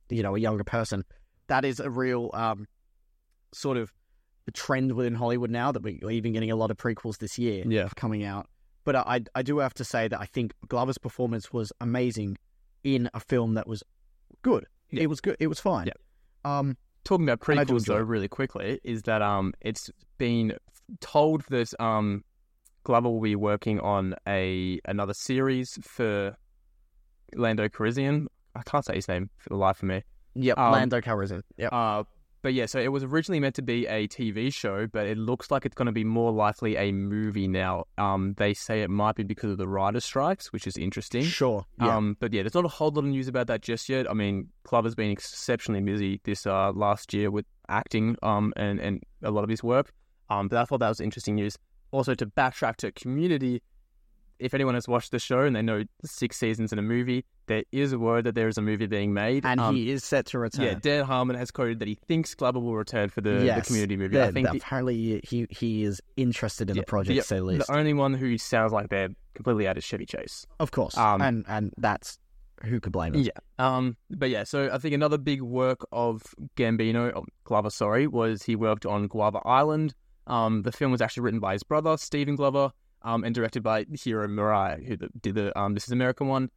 [0.09, 1.05] you know a younger person.
[1.47, 2.67] That is a real um,
[3.53, 3.93] sort of
[4.53, 7.87] trend within Hollywood now that we're even getting a lot of prequels this year Yeah.
[7.95, 8.47] coming out.
[8.83, 12.37] But I I do have to say that I think Glover's performance was amazing
[12.86, 13.83] in a film that was
[14.43, 14.65] good.
[14.91, 15.03] Yeah.
[15.03, 15.36] It was good.
[15.39, 15.88] It was fine.
[15.88, 16.59] Yeah.
[16.59, 20.53] Um, talking about prequels though really quickly is that um it's been
[21.01, 22.23] told that um
[22.83, 26.38] Glover will be working on a another series for
[27.33, 28.27] Lando Calrissian.
[28.55, 30.03] I can't say his name for the life of me.
[30.36, 30.57] yep.
[30.57, 31.41] Um, Lando Calrissian.
[31.57, 31.73] Yep.
[31.73, 32.03] Uh,
[32.45, 35.49] but yeah, so it was originally meant to be a TV show, but it looks
[35.49, 37.85] like it's going to be more likely a movie now.
[37.97, 41.23] Um, they say it might be because of the writer strikes, which is interesting.
[41.23, 41.65] Sure.
[41.81, 41.97] Yeah.
[41.97, 44.07] Um, but yeah, there's not a whole lot of news about that just yet.
[44.07, 48.79] I mean, Club has been exceptionally busy this uh, last year with acting um, and,
[48.79, 49.91] and a lot of his work.
[50.29, 51.57] Um, but I thought that was interesting news.
[51.89, 53.63] Also, to backtrack to Community,
[54.37, 57.63] if anyone has watched the show and they know six seasons in a movie, there
[57.71, 59.45] is a word that there is a movie being made.
[59.45, 60.65] and Um, he is set to return.
[60.65, 63.97] yeah, Dan Harmon has quoted that he thinks Glover will return for the, the Community
[63.97, 64.19] movie.
[64.21, 67.67] I think the, apparently he he is interested in Yeah, the project, the- the least.
[67.67, 70.45] the only one who sounds like they're completely out is Chevy Chase.
[70.59, 70.97] of course.
[70.97, 72.17] um, and and that's
[72.63, 73.21] who could blame him.
[73.21, 73.31] Yeah.
[73.59, 73.97] Um.
[74.09, 74.43] But yeah.
[74.45, 76.23] So I think another big work of
[76.55, 79.93] Gambino, oh, Glover, sorry, was he worked on Guava Island.
[80.27, 80.61] Um.
[80.63, 82.71] The film was actually written by his brother Stephen Glover.
[83.01, 83.23] Um.
[83.25, 85.73] And directed by Hiro Murai, who did the um.
[85.73, 86.49] This is American one.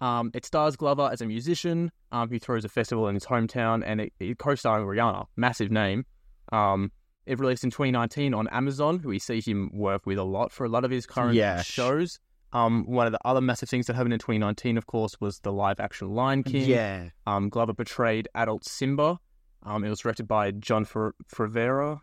[0.00, 0.30] Um.
[0.34, 1.90] It stars Glover as a musician.
[2.12, 2.28] Um.
[2.28, 6.04] Who throws a festival in his hometown, and it, it co-starring Rihanna, massive name.
[6.52, 6.92] Um.
[7.26, 10.64] It released in 2019 on Amazon, who we see him work with a lot for
[10.64, 11.60] a lot of his current Yeah.
[11.60, 12.20] shows.
[12.52, 15.52] Um, one of the other massive things that happened in 2019, of course, was the
[15.52, 16.68] live action Lion King.
[16.68, 17.08] Yeah.
[17.26, 19.18] Um, Glover portrayed adult Simba.
[19.64, 21.98] Um, it was directed by Jon Favreau.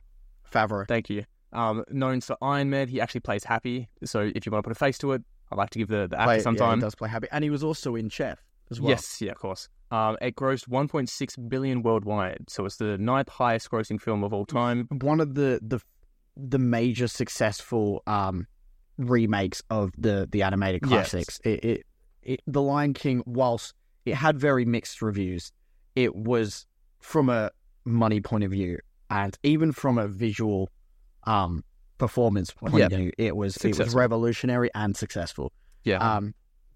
[0.52, 0.88] Favreau.
[0.88, 1.24] Thank you.
[1.54, 3.88] Um, known for Iron Man, he actually plays Happy.
[4.04, 5.22] So if you want to put a face to it,
[5.52, 6.80] I like to give the, the actor Play- some yeah, time.
[6.80, 8.40] he does play happy, and he was also in Chef
[8.72, 8.90] as well.
[8.90, 9.70] Yes, yeah, of course.
[9.92, 14.46] Um, it grossed 1.6 billion worldwide, so it's the ninth highest grossing film of all
[14.46, 14.88] time.
[15.02, 15.80] one of the the
[16.36, 18.48] the major successful um
[18.98, 20.90] remakes of the the animated Yes.
[21.12, 21.40] classics.
[21.44, 21.86] It, it
[22.24, 23.74] it the Lion King, whilst
[24.06, 25.52] it had very mixed reviews,
[25.96, 26.66] it was
[27.00, 27.52] from a
[27.86, 28.80] money point of view
[29.10, 30.70] and even from a visual
[31.26, 31.64] um
[31.98, 32.86] performance point Yeah.
[32.86, 35.52] of view, it was it was revolutionary and successful.
[35.84, 35.98] Yeah.
[35.98, 36.34] Um,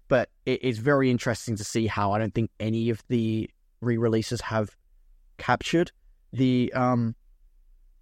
[0.08, 3.50] but it is very interesting to see how I don't think any of the
[3.80, 4.76] re-releases have
[5.36, 5.92] captured
[6.32, 7.14] the um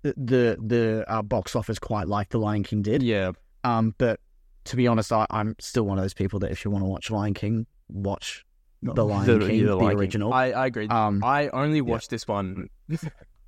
[0.03, 3.03] the the, the uh, box office quite like the Lion King did.
[3.03, 3.33] yeah.
[3.65, 4.21] Um, but
[4.65, 6.89] to be honest, I, I'm still one of those people that if you want to
[6.89, 8.45] watch Lion King, watch
[8.83, 9.99] the Lion King, yeah, the, Lion King.
[9.99, 10.33] original.
[10.33, 10.87] I, I agree.
[10.89, 12.69] um, I only watched this one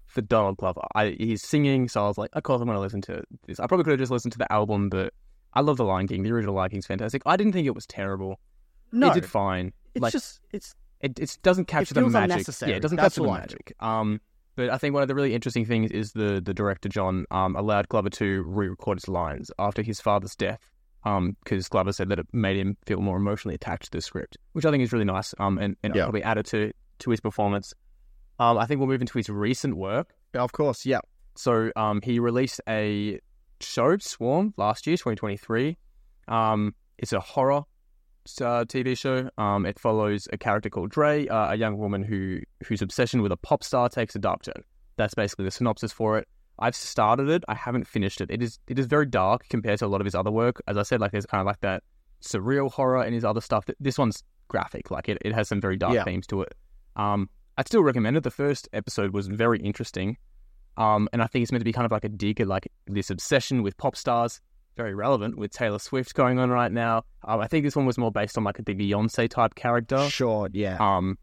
[0.09, 0.81] for Donald Glover.
[0.95, 3.61] I, he's singing, so I was like, of course I'm going to listen to this.
[3.61, 5.13] I probably could have just listened to the album, but
[5.55, 6.23] I love The Lion King.
[6.23, 7.23] The original Lion King's fantastic.
[7.27, 8.41] I didn't think it was terrible.
[8.93, 9.73] no, It did fine.
[9.95, 12.47] it's like- just it's It, it doesn't capture the magic.
[12.63, 13.73] Yeah, it doesn't That's capture the magic.
[13.81, 14.21] Um,
[14.57, 17.55] but I think one of the really interesting things is the the director John um
[17.55, 20.59] allowed Glover to re-record his lines after his father's death.
[21.05, 24.37] Um, because Glover said that it made him feel more emotionally attached to the script,
[24.55, 25.33] which I think is really nice.
[25.39, 26.03] Um, and, and Yeah.
[26.03, 27.73] probably added to to his performance.
[28.39, 30.15] Um, I think we'll move into his recent work.
[30.35, 31.01] of course, yeah.
[31.37, 33.21] So um, he released a
[33.61, 35.77] show, Swarm, last year, 2023.
[36.29, 37.63] Um, it's a horror
[38.41, 39.31] uh, TV show.
[39.39, 43.33] Um, it follows a character called Dre, uh, a young woman who whose obsession with
[43.33, 44.63] a pop star takes a dark turn.
[44.97, 46.29] That's basically the synopsis for it.
[46.59, 47.45] I've started it.
[47.49, 48.31] I haven't finished it.
[48.31, 50.61] It is it is very dark compared to a lot of his other work.
[50.67, 51.83] As I said, like there's kind of like that
[52.21, 53.65] surreal horror in his other stuff.
[53.79, 54.91] This one's graphic.
[54.91, 56.05] Like it, it has some very dark Yeah.
[56.05, 56.55] themes to it.
[56.97, 58.23] Um, I'd still recommend it.
[58.23, 60.17] The first episode was very interesting.
[60.77, 62.69] Um, and I think it's meant to be kind of like a dig at like
[62.87, 64.41] this obsession with pop stars,
[64.77, 67.03] very relevant with Taylor Swift going on right now.
[67.25, 70.09] Um, I think this one was more based on like the Beyonce type character.
[70.09, 70.77] Sure, yeah.
[70.79, 71.19] Um,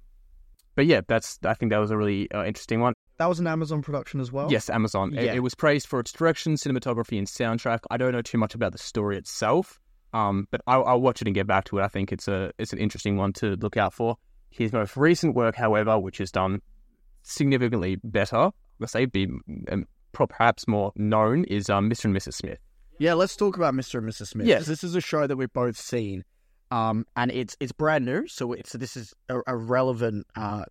[0.76, 2.94] but yeah, that's I think that was a really uh, interesting one.
[3.18, 4.52] that was an Amazon production as well.
[4.52, 5.18] Yes, Amazon.
[5.18, 5.34] It, Yeah.
[5.36, 7.80] it was praised for its direction, cinematography, and soundtrack.
[7.90, 9.80] I don't know too much about the story itself,
[10.12, 11.82] um, but I'll, I'll watch it and get back to it.
[11.84, 14.18] I think it's a it's an interesting one to look out for.
[14.50, 16.62] His most recent work, however, which is done
[17.24, 19.28] significantly better, let's say, be
[19.72, 22.06] um, perhaps more known, is um, Mr.
[22.06, 22.36] and Mrs.
[22.36, 22.60] Smith.
[23.00, 24.00] Yeah, let's talk about Mr.
[24.00, 24.28] and Mrs.
[24.28, 24.48] Smith.
[24.48, 24.66] Yes.
[24.68, 26.24] this is a show that we've both seen,
[26.72, 28.28] um, and it's it's brand new.
[28.28, 30.64] So it's this is a, a relevant, uh,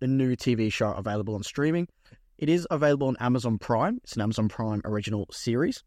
[0.00, 1.88] a new TV show available on streaming.
[2.38, 4.00] It is available on Amazon Prime.
[4.04, 5.82] It's an Amazon Prime original series.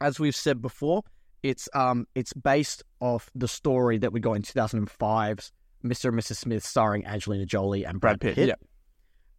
[0.00, 1.02] as we've said before,
[1.42, 5.52] it's um it's based off the story that we got in 2005's
[5.84, 6.06] Mr.
[6.06, 6.36] and Mrs.
[6.36, 8.48] Smith, starring Angelina Jolie and Brad, Brad Pitt.
[8.48, 8.54] Yeah.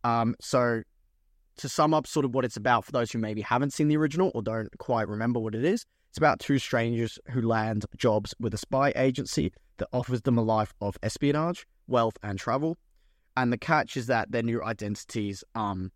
[0.03, 0.83] Um, so
[1.57, 3.97] to sum up sort of what it's about for those who maybe haven't seen the
[3.97, 8.33] original or don't quite remember what it is, it's about two strangers who land jobs
[8.39, 12.77] with a spy agency that offers them a life of espionage, wealth, and travel.
[13.37, 15.91] And the catch is that their new identities, um,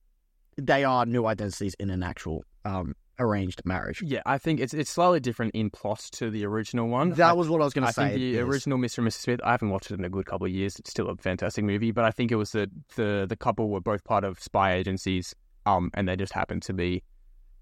[0.58, 4.02] they are new identities in an actual um arranged marriage.
[4.02, 7.12] Yeah, I think it's it's slightly different in plot to the original one.
[7.12, 8.10] That I, was what I was going to say.
[8.10, 9.00] think the original Mr.
[9.00, 9.14] and Mrs.
[9.14, 9.40] Smith.
[9.44, 10.78] I haven't watched it in a good couple of years.
[10.80, 13.82] It's still a fantastic movie, but I think it was the the the couple were
[13.82, 15.36] both part of spy agencies,
[15.66, 17.04] um, and they just happened to be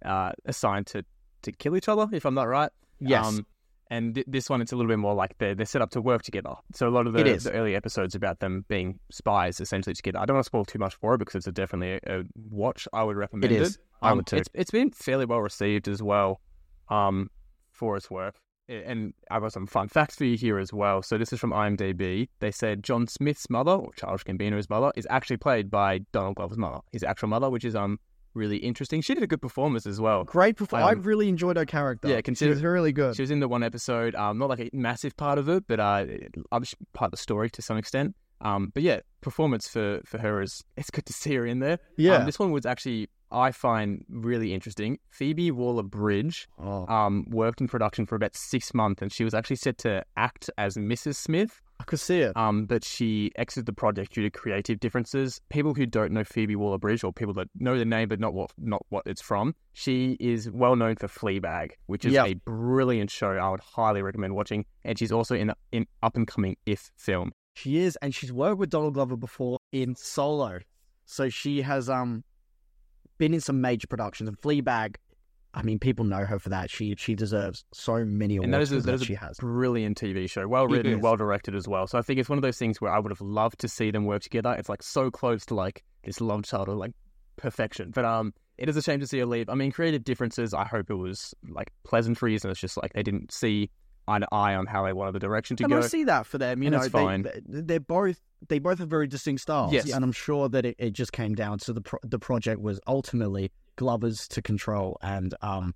[0.05, 1.03] uh, assigned to
[1.43, 2.07] to kill each other.
[2.11, 2.71] If I'm not right,
[3.01, 3.25] Yes.
[3.25, 3.45] Um,
[3.91, 6.01] and th- this one, it's a little bit more like they're they're set up to
[6.01, 6.53] work together.
[6.73, 10.17] So a lot of the, the early episodes about them being spies essentially together.
[10.19, 12.23] I don't want to spoil too much for it because it's a definitely a, a
[12.35, 12.87] watch.
[12.93, 13.77] I would recommend It is.
[14.01, 14.37] I Um, would too.
[14.37, 16.41] It's it's been fairly well received as well,
[16.89, 17.29] um,
[17.71, 18.39] for its worth.
[18.69, 21.01] I- And I've got some fun facts for you here as well.
[21.03, 22.29] So this is from IMDb.
[22.39, 26.57] They said John Smith's mother, or Childish Gambino's mother, is actually played by Donald Glover's
[26.57, 27.99] mother, his actual mother, which is um
[28.33, 29.01] really interesting.
[29.01, 30.23] She did a good performance as well.
[30.23, 30.89] Great performance.
[30.89, 32.07] I Um, really enjoyed her character.
[32.07, 33.15] yeah, she was really good.
[33.15, 35.79] She was in the one episode, um, not like a massive part of it, but
[35.79, 36.05] uh,
[36.51, 36.63] I'm
[36.93, 38.15] part of the story to some extent.
[38.41, 41.79] Um, but yeah, performance for for her is it's good to see her in there.
[41.97, 42.17] yeah.
[42.17, 44.99] Um, this one was actually I find really interesting.
[45.09, 49.33] Phoebe Waller Bridge oh, um, worked in production for about six months, and she was
[49.33, 51.15] actually set to act as Mrs.
[51.15, 51.61] Smith.
[51.81, 52.37] I could see it.
[52.37, 55.41] Um, but she exited the project due to creative differences.
[55.49, 58.33] People who don't know Phoebe Waller Bridge, or people that know the name but not
[58.35, 62.25] what not what it's from, she is well known for Fleabag, which is Yeah.
[62.25, 63.31] a brilliant show.
[63.31, 64.65] I would highly recommend watching.
[64.83, 67.31] And she's also in in up and coming If film.
[67.55, 70.59] She is, and she's worked with Donald Glover before in Solo,
[71.05, 72.23] so she has um
[73.17, 74.27] been in some major productions.
[74.29, 74.95] And Fleabag,
[75.53, 76.69] I mean, people know her for that.
[76.69, 79.05] She she deserves so many awards And that is a- for that that is a
[79.05, 79.37] she has.
[79.37, 81.87] Brilliant TV show, well written, well directed as well.
[81.87, 83.91] So I think it's one of those things where I would have loved to see
[83.91, 84.53] them work together.
[84.57, 86.93] It's like so close to like this love child of like
[87.35, 87.91] perfection.
[87.93, 89.49] But um, it is a shame to see her leave.
[89.49, 90.53] I mean, creative differences.
[90.53, 93.69] I hope it was like pleasantries, and it's just like they didn't see
[94.07, 95.79] eye to eye on how they wanted the direction to And go.
[95.79, 96.61] I see that for them.
[96.63, 97.21] You And know, that's they, fine.
[97.23, 99.71] they they're both they both have very distinct styles.
[99.73, 99.91] Yes.
[99.91, 102.79] and I'm sure that it, it just came down to the pro- the project was
[102.87, 105.73] ultimately Glover's to control, and um,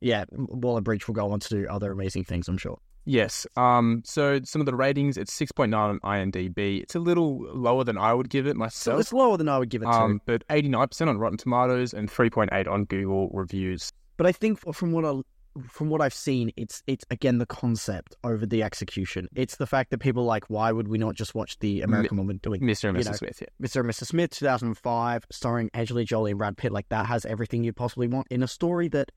[0.00, 2.48] yeah, Waller Bridge will go on to do other amazing things.
[2.48, 2.78] I'm sure.
[3.06, 3.46] Yes.
[3.56, 4.02] Um.
[4.04, 6.82] So some of the ratings, it's six point nine on IMDb.
[6.82, 9.00] It's a little lower than I would give it So myself.
[9.00, 9.90] it's lower than I would give it to.
[9.90, 13.90] um, but eighty nine percent on Rotten Tomatoes and three point eight on Google reviews.
[14.16, 15.20] But I think from what I
[15.68, 19.28] from what I've seen, it's it's again the concept over the execution.
[19.34, 22.16] It's the fact that people are like, why would we not just watch the American
[22.16, 22.88] Woman doing Mr.
[22.88, 23.06] and Mrs.
[23.06, 23.42] know, Smith.
[23.42, 23.66] Yeah.
[23.66, 23.80] Mr.
[23.80, 24.06] and Mrs.
[24.06, 26.72] Smith, 2005, starring Angelina Jolie and Brad Pitt?
[26.72, 29.10] Like that has everything you possibly want in a story that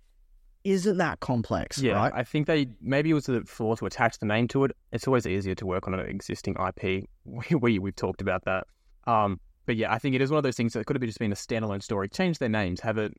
[0.64, 2.14] isn't that complex, Yeah, right?
[2.16, 4.72] I think they maybe it was the flaw to attach the name to it.
[4.91, 7.08] It's always easier to work on an existing IP.
[7.26, 8.68] We, we we've talked about that.
[9.06, 11.20] Um, but yeah, I think it is one of those things that could have just
[11.20, 12.10] been a standalone story.
[12.10, 13.14] Change their names, have it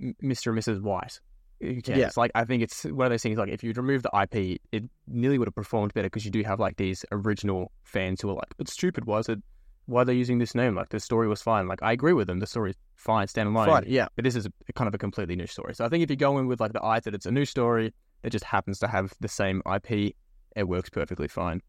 [0.00, 0.48] Mr.
[0.48, 0.80] and Mrs.
[0.80, 1.20] White.
[1.60, 1.98] Who cares?
[1.98, 2.10] Yeah.
[2.16, 3.38] Like I think it's one of those things.
[3.38, 6.42] Like if you'd remove the IP, it nearly would have performed better because you do
[6.42, 9.06] have like these original fans who are like, "It's stupid.
[9.06, 9.40] Why is it?
[9.86, 10.74] Why are they using this name?
[10.74, 11.66] Like the story was fine.
[11.66, 12.38] Like I agree with them.
[12.40, 13.66] The story's fine, standalone.
[13.66, 14.06] Right, yeah.
[14.16, 15.74] But this is a, kind of a completely new story.
[15.74, 17.44] So I think if you go in with like the eye that it's a new
[17.46, 17.92] story
[18.22, 20.14] that just happens to have the same IP,
[20.56, 21.62] it works perfectly fine.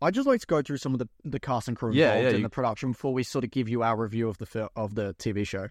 [0.00, 2.22] I'd just like to go through some of the, the cast and crew Yeah, involved
[2.24, 4.68] yeah, in you- the production before we sort of give you our review of the
[4.74, 5.68] of the TV show.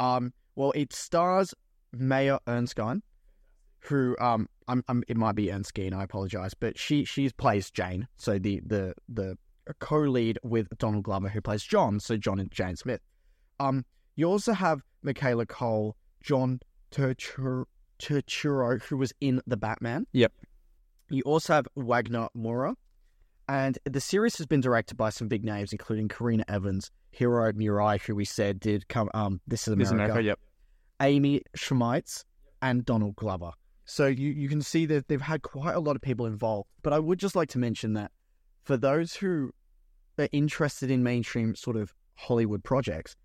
[0.00, 1.54] Um, well, it stars
[1.92, 3.02] Maya Ernskine,
[3.80, 8.08] who um, I'm, I'm it might be Ernskine, I apologize, but she she plays Jane,
[8.16, 9.36] so the the the
[9.78, 13.00] co-lead with Donald Glover, who plays John, so John and Jane Smith.
[13.60, 13.84] Um,
[14.16, 17.64] you also have Michaela Coel, John Turturro,
[17.98, 20.06] Turturro, who was in the Batman.
[20.12, 20.32] Yep.
[21.10, 22.74] You also have Wagner Moura,
[23.48, 28.00] and the series has been directed by some big names, including Karena Evans, Hiro Murai,
[28.00, 29.10] who we said did come.
[29.14, 29.78] Um, this is America.
[29.78, 30.38] This is America, yep.
[31.02, 32.24] Amy Seimetz,
[32.62, 33.50] and Donald Glover.
[33.84, 36.68] So you, you can see that they've had quite a lot of people involved.
[36.82, 38.12] But I would just like to mention that
[38.64, 39.50] for those who
[40.18, 43.16] are interested in mainstream sort of Hollywood projects,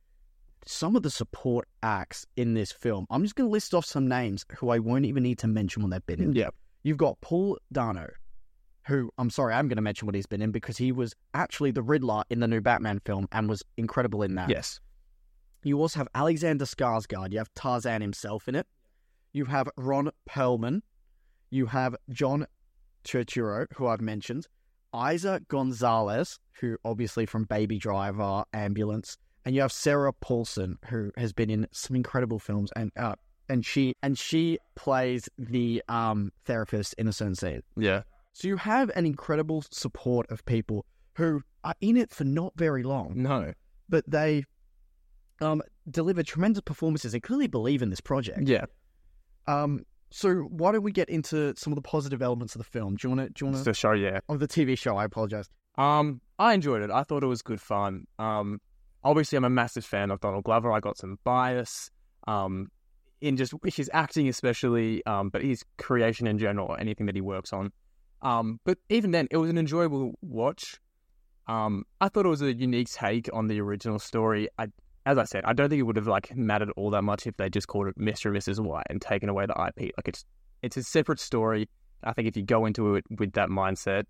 [0.65, 4.07] some of the support acts in this film, I'm just going to list off some
[4.07, 6.33] names who I won't even need to mention when they've been in.
[6.33, 6.49] Yeah.
[6.83, 8.09] You've got Paul Dano,
[8.87, 11.71] who I'm sorry, I'm going to mention what he's been in because he was actually
[11.71, 14.49] the Riddler in the new Batman film and was incredible in that.
[14.49, 14.79] Yes.
[15.67, 17.31] You also have Alexander Skarsgård.
[17.31, 18.65] You have Tarzan himself in it.
[19.33, 20.81] You have Ron Perlman.
[21.49, 22.47] You have John
[23.03, 24.47] Turturro, who I've mentioned.
[24.93, 29.17] Eiza Gonzalez, who obviously from Baby Driver, Ambulance.
[29.45, 32.71] And you have Sarah Paulson, who has been in some incredible films.
[32.75, 33.15] And uh,
[33.49, 37.61] and she and she plays the um therapist in a certain scene.
[37.77, 38.03] Yeah.
[38.33, 42.83] So you have an incredible support of people who are in it for not very
[42.83, 43.53] long, No.
[43.89, 44.45] but they
[45.41, 48.47] um deliver tremendous performances and clearly believe in this project.
[48.47, 48.65] Yeah.
[49.47, 52.95] Um, so why don't we get into some of the positive elements of the film?
[52.95, 53.33] Do you want to?
[53.33, 53.63] Do you want to?
[53.63, 54.19] So show, yeah.
[54.29, 55.49] Of the TV show, I apologize.
[55.77, 56.91] Um, I enjoyed it.
[56.91, 58.05] I thought it was good fun.
[58.19, 58.59] Um,
[59.03, 60.71] obviously, I'm a massive fan of Donald Glover.
[60.71, 61.89] I got some bias,
[62.27, 62.69] um,
[63.21, 67.51] in just his acting, especially, um, but his creation in general, anything that he works
[67.51, 67.71] on.
[68.21, 70.79] Um, but even then, it was an enjoyable watch.
[71.47, 74.49] Um, I thought it was a unique take on the original story.
[74.57, 74.67] I,
[75.07, 77.37] as I said, I don't think it would have like mattered all that much if
[77.37, 78.25] they just called it Mr.
[78.25, 78.59] and Mrs.
[78.59, 79.93] White and taken away the IP.
[79.97, 80.25] Like it's
[80.61, 81.69] it's a separate story.
[82.03, 84.03] I think if you go into it with that mindset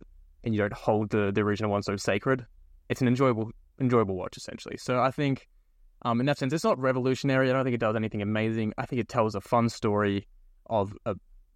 [0.44, 2.48] and you don't hold the, the original one so sacred,
[2.90, 4.76] it's an enjoyable enjoyable watch essentially.
[4.78, 5.48] So I think,
[6.02, 7.52] um, in that sense, it's not revolutionary.
[7.52, 8.74] I don't think it does anything amazing.
[8.80, 10.28] I think it tells a fun story
[10.66, 11.14] of a,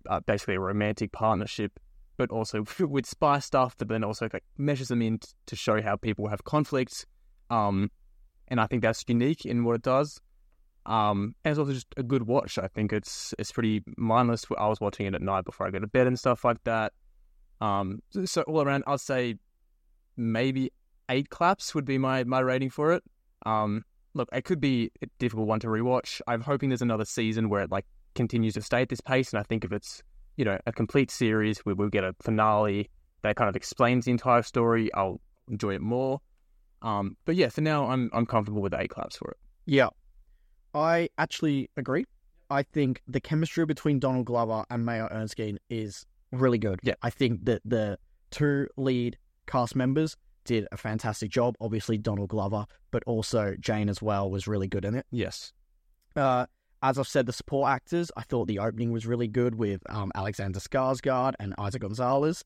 [0.07, 1.79] uh, basically a romantic partnership,
[2.15, 3.75] but also with spy stuff.
[3.75, 7.07] But then also like measures them in t- to show how people have conflicts.
[7.49, 7.89] Um,
[8.52, 10.20] and I think that's unique in what it does.
[10.86, 12.60] Um, and it's also just a good watch.
[12.60, 14.45] I think it's it's pretty mindless.
[14.58, 16.93] I was watching it at night before I go to bed and stuff like that.
[17.62, 19.36] Um, so, all around, I'd say
[20.18, 20.72] maybe
[21.10, 23.04] eight claps would be my my rating for it.
[23.45, 23.84] Um,
[24.14, 26.20] look, it could be a difficult one to rewatch.
[26.28, 27.86] I'm hoping there's another season where it like
[28.16, 30.04] continues to stay at this pace, and I think if it's
[30.36, 32.89] you know a complete series where we'll get a finale
[33.22, 36.20] that kind of explains the entire story, I'll enjoy it more.
[36.82, 39.38] Um, but yeah, for now, I'm I'm comfortable with eight claps for it.
[39.65, 39.89] Yeah,
[40.73, 42.05] I actually agree.
[42.49, 46.79] I think the chemistry between Donald Glover and Maya Erskine is really good.
[46.84, 46.95] Yeah.
[47.01, 47.97] I think that the
[48.29, 49.17] two lead
[49.47, 51.55] cast members did a fantastic job.
[51.61, 55.05] Obviously, Donald Glover, but also Jane as well was really good in it.
[55.11, 55.53] Yes.
[56.15, 56.45] Uh,
[56.84, 60.11] as I've said, the support actors, I thought the opening was really good with um,
[60.15, 62.43] Alexander Skarsgård and Isaac Gonzalez.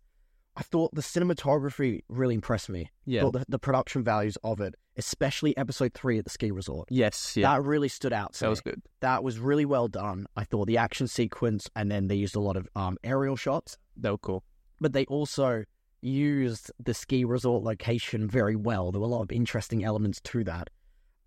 [0.58, 2.90] I thought the cinematography really impressed me.
[3.06, 3.22] Yeah.
[3.22, 6.88] Thought the, the production values of it, especially episode three at the ski resort.
[6.90, 7.36] Yes.
[7.36, 7.54] Yeah.
[7.54, 8.50] That really stood out to that me.
[8.52, 8.82] was good.
[9.02, 10.28] That was really well done.
[10.38, 13.78] I thought the action sequence, and then they used a lot of um, aerial shots,
[13.98, 14.44] They were cool.
[14.80, 15.66] but they also
[16.02, 18.92] used the ski resort location very well.
[18.92, 20.70] There were a lot of interesting elements to that.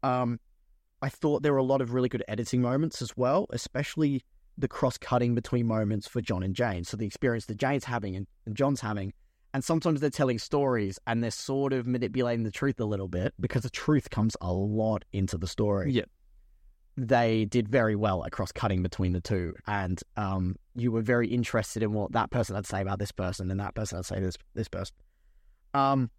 [0.03, 0.41] Um,
[1.03, 4.23] I thought there were a lot of really good editing moments as well, especially
[4.59, 6.85] the cross cutting between moments for John and Jane.
[6.85, 9.13] So the experience that Jane's having and, and John's having.
[9.55, 13.33] And sometimes they're telling stories and they're sort of manipulating the truth a little bit
[13.41, 16.03] because the truth comes a lot into the story Yeah.
[16.97, 21.29] they did very well at cross cutting between the two, and um, you were very
[21.29, 24.05] interested in what that person had to say about this person, and that person had
[24.05, 24.95] to say this this person.
[25.75, 26.11] Um,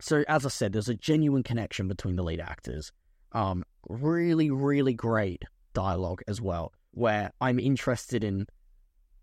[0.00, 2.92] so as I said, there's a genuine connection between the lead actors.
[3.32, 5.42] Um, really, really great
[5.74, 8.46] dialogue as well, where I'm interested in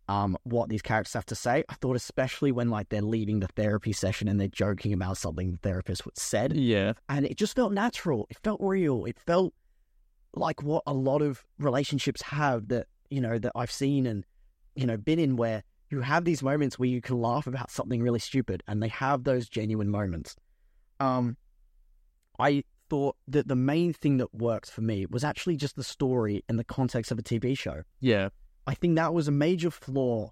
[0.10, 1.64] um what these characters have to say.
[1.70, 5.52] I thought especially when like they're leaving the therapy session and they're joking about something
[5.52, 6.94] the therapist would said Yeah.
[7.10, 8.26] and it just felt natural.
[8.30, 9.06] It felt real.
[9.06, 9.54] It felt
[10.34, 14.26] like what a lot of relationships have that you know that I've seen and
[14.76, 18.02] you know been in where you have these moments where you can laugh about something
[18.04, 20.36] really stupid, and they have those genuine moments.
[21.00, 21.38] Um,
[22.38, 26.44] I thought that the main thing that worked for me was actually just the story
[26.50, 27.84] in the context of a TV show.
[28.00, 28.30] Yeah.
[28.66, 30.32] I think that was a major flaw,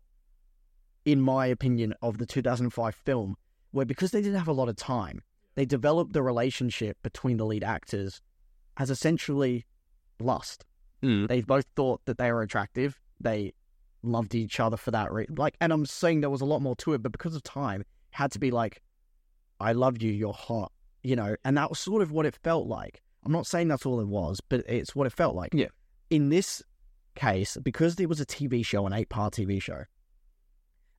[1.05, 3.35] in my opinion, of the 2005 film,
[3.71, 5.21] where because they didn't have a lot of time,
[5.55, 8.21] they developed the relationship between the lead actors
[8.77, 9.65] as essentially
[10.19, 10.65] lust.
[11.01, 11.27] Mm.
[11.27, 12.99] They both thought that they were attractive.
[13.19, 13.53] They
[14.03, 15.35] loved each other for that reason.
[15.35, 17.81] Like, and I'm saying there was a lot more to it, but because of time,
[17.81, 18.81] it had to be like,
[19.59, 20.71] I love you, you're hot,
[21.05, 23.01] you know, and that was sort of what it felt like.
[23.23, 25.53] I'm not saying that's all it was, but it's what it felt like.
[25.53, 25.67] Yeah.
[26.09, 26.63] In this
[27.15, 29.83] case, because it was a TV show, an eight part TV show,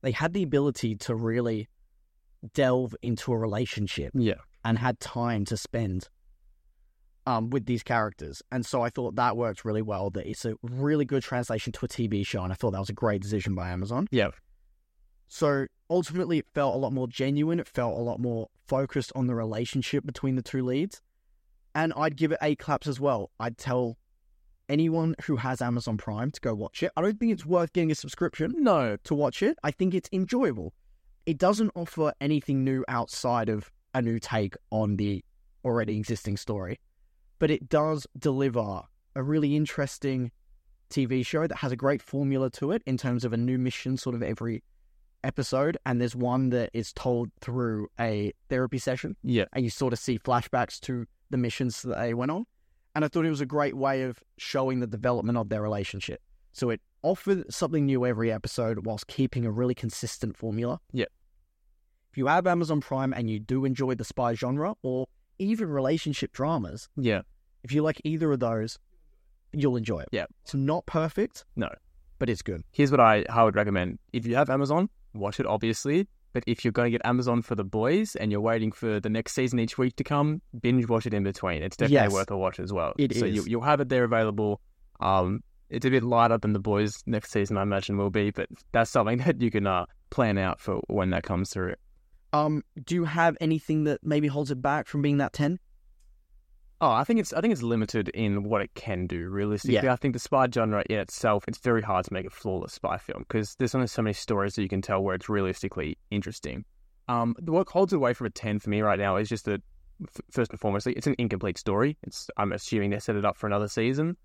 [0.01, 1.67] they had the ability to really
[2.53, 4.35] delve into a relationship Yeah.
[4.63, 6.07] and had time to spend
[7.25, 8.41] um, with these characters.
[8.51, 10.09] And so I thought that worked really well.
[10.09, 12.89] That it's a really good translation to a TV show, and I thought that was
[12.89, 14.07] a great decision by Amazon.
[14.11, 14.29] Yeah.
[15.27, 17.59] So ultimately, it felt a lot more genuine.
[17.59, 21.01] It felt a lot more focused on the relationship between the two leads.
[21.75, 23.31] And I'd give it eight claps as well.
[23.39, 23.97] I'd tell
[24.69, 26.91] anyone who has Amazon Prime to go watch it.
[26.97, 28.97] I don't think it's worth getting a subscription No.
[29.03, 29.57] to watch it.
[29.63, 30.73] I think it's enjoyable.
[31.25, 35.23] It doesn't offer anything new outside of a new take on the
[35.63, 36.79] already existing story,
[37.39, 38.81] but it does deliver
[39.15, 40.31] a really interesting
[40.89, 43.97] TV show that has a great formula to it in terms of a new mission
[43.97, 44.63] sort of every
[45.27, 45.77] episode.
[45.85, 49.45] And there's one that is told through a therapy session, Yeah.
[49.53, 52.45] and you sort of see flashbacks to the missions that they went on.
[52.95, 56.21] And I thought it was a great way of showing the development of their relationship.
[56.53, 60.79] So it offered something new every episode whilst keeping a really consistent formula.
[60.91, 61.05] Yeah.
[62.11, 65.05] If you have Amazon Prime and you do enjoy the spy genre or
[65.37, 67.21] even relationship dramas, Yeah.
[67.63, 68.79] if you like either of those,
[69.53, 70.09] you'll enjoy it.
[70.11, 70.25] Yeah.
[70.43, 71.45] It's not perfect.
[71.55, 71.69] No.
[72.17, 72.63] But it's good.
[72.71, 73.99] Here's what I how I would recommend.
[74.11, 76.07] If you have Amazon, watch it obviously.
[76.33, 79.09] But if you're going to get Amazon for the boys and you're waiting for the
[79.09, 81.63] next season each week to come, binge watch it in between.
[81.63, 82.11] It's definitely Yes.
[82.13, 82.93] worth a watch as well.
[82.99, 83.35] It so is.
[83.35, 84.61] You, you'll have it there available.
[84.99, 88.49] Um, it's a bit lighter than the boys next season, I imagine will be, but
[88.71, 91.73] that's something that you can uh, plan out for when that comes through.
[92.33, 95.59] Um, do you have anything that maybe holds it back from being that 10?
[96.79, 99.29] Oh, I think it's I think it's limited in what it can do.
[99.29, 99.93] Realistically, Yeah.
[99.93, 102.97] I think the spy genre in itself, it's very hard to make a flawless spy
[102.97, 106.65] film because there's only so many stories that you can tell where it's realistically interesting.
[107.07, 109.61] Um, what holds it away from a ten for me right now is just that
[110.03, 111.97] f- first and foremost, it's an incomplete story.
[112.03, 114.15] It's I'm assuming they set it up for another season.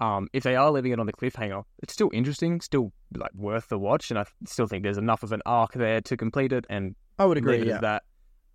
[0.00, 3.68] Um, if they are leaving it on the cliffhanger, it's still interesting, still like worth
[3.68, 6.66] the watch, and I still think there's enough of an arc there to complete it
[6.70, 8.04] and I would agree it as that.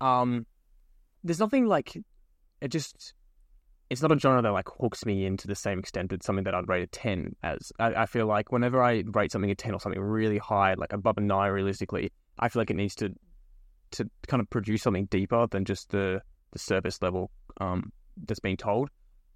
[0.00, 0.46] Um,
[1.22, 2.04] there's nothing like it.
[2.68, 3.12] Just
[3.88, 6.44] it's not a genre that like hooks me in to the same extent that something
[6.44, 7.72] that I'd rate a ten as.
[7.78, 10.92] I, I feel like whenever I rate something a ten or something really high, like
[10.92, 13.10] above a nine, realistically, I feel like it needs to
[13.92, 16.20] to kind of produce something deeper than just the
[16.52, 17.30] the surface level
[17.60, 17.92] um
[18.26, 18.90] that's being told.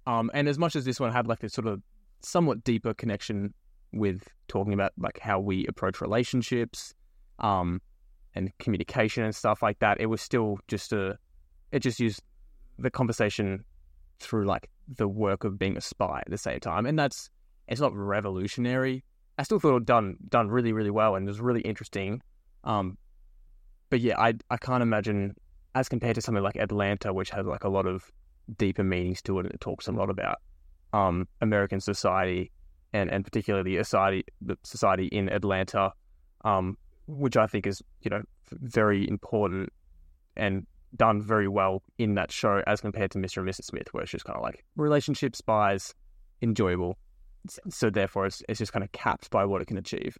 [0.07, 1.81] Um, and as much as this one had like this sort of
[2.21, 3.53] somewhat deeper connection
[3.93, 6.93] with talking about like how we approach relationships,
[7.39, 7.81] um,
[8.33, 11.17] and communication and stuff like that, it was still just a,
[11.71, 12.23] it just used
[12.79, 13.63] the conversation
[14.21, 17.29] through like the work of being a spy at the same time, and that's
[17.67, 19.03] it's not revolutionary.
[19.37, 22.21] I still thought it done done really really well and it was really interesting.
[22.63, 22.97] Um,
[23.89, 25.35] but yeah, I I can't imagine
[25.73, 28.11] as compared to something like Atlanta, which has like a lot of
[28.57, 30.37] deeper meanings to it, and it talks a lot about
[30.93, 32.51] um American society
[32.93, 35.91] and and particularly society the society in Atlanta,
[36.43, 39.71] um, which I think is you know very important
[40.35, 40.65] and
[40.95, 43.37] done very well in that show as compared to Mr.
[43.37, 43.65] and Mrs.
[43.65, 45.93] Smith, where it's just kind of like relationship spies,
[46.41, 46.97] enjoyable.
[47.69, 50.17] So therefore, it's it's just kind of capped by what it can achieve.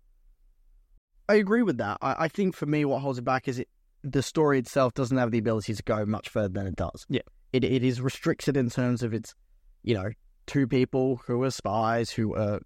[1.29, 1.97] I agree with that.
[2.01, 3.69] I, I think for me, what holds it back is it
[4.03, 7.05] the story itself doesn't have the ability to go much further than it does.
[7.09, 7.21] Yeah.
[7.53, 9.35] It it is restricted in terms of its,
[9.83, 10.09] you know,
[10.47, 12.59] two people who are spies who are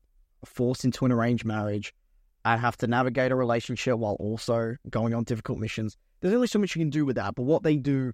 [0.46, 1.94] forced into an arranged marriage
[2.46, 5.98] and have to navigate a relationship while also going on difficult missions.
[6.22, 8.14] There's only so much you can do with that, but what they do,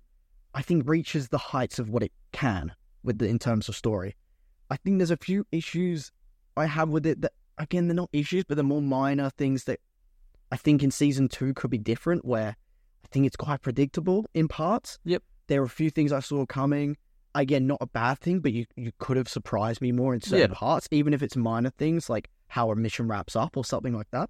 [0.54, 2.74] I think, reaches the heights of what it can
[3.04, 4.16] with the in terms of story.
[4.70, 6.12] I think there's a few issues
[6.58, 9.80] I have with it that again they're not issues, but they're more minor things that
[10.52, 12.56] I think in season two could be different, where
[13.04, 15.00] I think it's quite predictable in parts.
[15.06, 15.24] Yep.
[15.48, 16.98] There are a few things I saw coming.
[17.34, 20.52] Again, not a bad thing, but you, you could have surprised me more in certain
[20.52, 20.58] Yeah.
[20.58, 24.12] parts, even if it's minor things like how a mission wraps up or something like
[24.12, 24.30] that.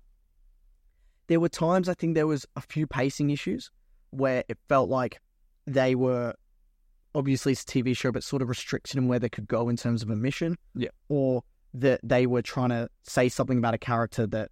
[1.32, 3.72] There were times I think there was a few pacing issues
[4.10, 5.22] where it felt like
[5.66, 6.34] they were
[7.16, 9.78] obviously it's a TV show, but sort of restricted in where they could go in
[9.78, 10.58] terms of a mission.
[10.76, 10.90] Yeah.
[11.08, 11.42] Or
[11.74, 14.52] that they were trying to say something about a character that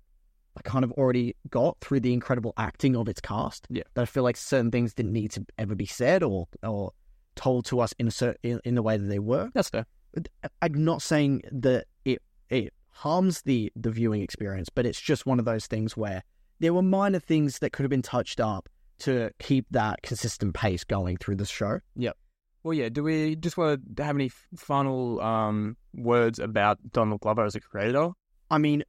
[0.55, 3.67] I kind of already got through the incredible acting of its cast.
[3.69, 3.83] Yeah.
[3.95, 6.93] That I feel like certain things didn't need to ever be said or or
[7.35, 9.49] told to us in a certain in, in the way that they were.
[9.53, 9.85] That's fair.
[10.15, 15.25] Uh, I'm not saying that it it harms the the viewing experience, but it's just
[15.25, 16.23] one of those things where
[16.59, 20.83] there were minor things that could have been touched up to keep that consistent pace
[20.83, 21.79] going through the show.
[21.95, 22.17] Yep.
[22.63, 22.89] Well, yeah.
[22.89, 27.61] Do we just want to have any final um, words about Donald Glover as a
[27.61, 28.09] creator?
[28.51, 28.83] I mean,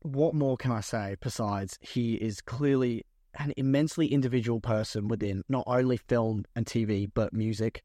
[0.00, 3.04] what more can I say besides he is clearly
[3.38, 7.82] an immensely individual person within not only film and TV, but music.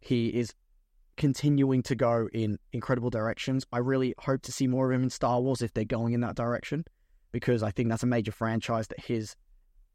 [0.00, 0.54] He is
[1.16, 3.64] continuing to go in incredible directions.
[3.72, 6.20] I really hope to see more of him in Star Wars if they're going in
[6.20, 6.84] that direction,
[7.32, 9.34] because I think that's a major franchise that his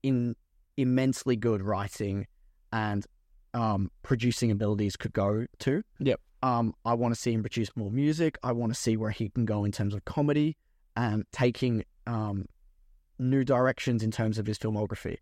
[0.03, 0.35] in
[0.77, 2.27] immensely good writing
[2.71, 3.05] and
[3.53, 5.83] um, producing abilities could go to.
[5.99, 6.19] Yep.
[6.43, 8.37] Um, I want to see him produce more music.
[8.41, 10.57] I want to see where he can go in terms of comedy
[10.95, 12.45] and taking um,
[13.19, 15.17] new directions in terms of his filmography.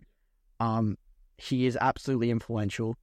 [0.59, 0.97] Um,
[1.37, 2.95] he is absolutely influential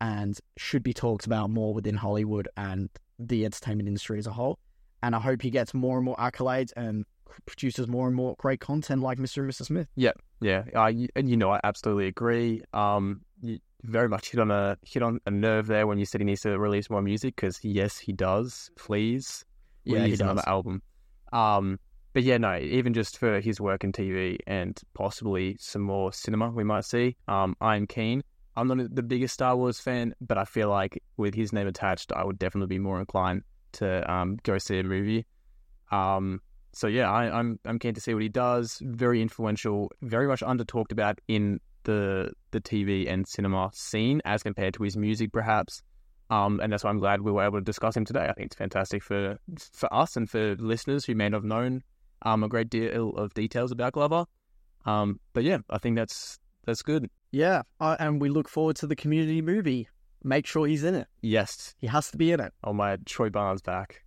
[0.00, 4.58] and should be talked about more within Hollywood and the entertainment industry as a whole.
[5.02, 7.04] And I hope he gets more and more accolades and
[7.46, 9.38] produces more and more great content like Mr.
[9.38, 9.66] and Mrs.
[9.66, 9.88] Smith.
[9.96, 12.62] Yeah, yeah, you, and you know I absolutely agree.
[12.72, 16.20] Um, you very much hit on a hit on a nerve there when you said
[16.20, 18.70] he needs to release more music because yes, he does.
[18.76, 19.44] Please,
[19.84, 20.30] Yeah, he release does.
[20.30, 20.82] another album.
[21.32, 21.78] Um,
[22.12, 26.50] but yeah, no, even just for his work in TV and possibly some more cinema
[26.50, 27.16] we might see.
[27.26, 28.22] Um, I'm keen.
[28.54, 32.12] I'm not the biggest Star Wars fan, but I feel like with his name attached,
[32.12, 35.24] I would definitely be more inclined to um go see a movie.
[35.90, 36.40] Um,
[36.72, 38.78] so yeah, I, I'm I'm keen to see what he does.
[38.82, 44.42] Very influential, very much under talked about in the the TV and cinema scene as
[44.42, 45.82] compared to his music, perhaps.
[46.30, 48.26] Um, and that's why I'm glad we were able to discuss him today.
[48.28, 49.36] I think it's fantastic for
[49.72, 51.82] for us and for listeners who may not have known
[52.22, 54.24] um, a great deal of details about Glover.
[54.86, 57.10] Um, but yeah, I think that's that's good.
[57.32, 59.88] Yeah, uh, and we look forward to the community movie.
[60.24, 61.08] Make sure he's in it.
[61.20, 62.52] Yes, He has to be in it.
[62.62, 64.01] on my Troy Barnes back.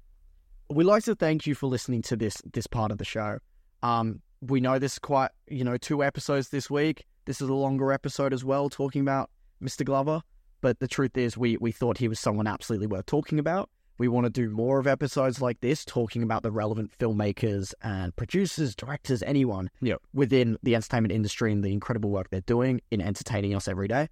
[0.70, 3.40] We'd like to thank you for listening to this this part of the show.
[3.84, 7.06] Um, we know this is quite you know two episodes this week.
[7.26, 9.30] This is a longer episode as well, talking about
[9.62, 9.86] Mr.
[9.86, 10.22] Glover.
[10.62, 13.70] But the truth is, we we thought he was someone absolutely worth talking about.
[13.98, 18.14] We want to do more of episodes like this, talking about the relevant filmmakers and
[18.16, 20.02] producers, directors, anyone Yep.
[20.14, 24.10] within the entertainment industry and the incredible work they're doing in entertaining us every day.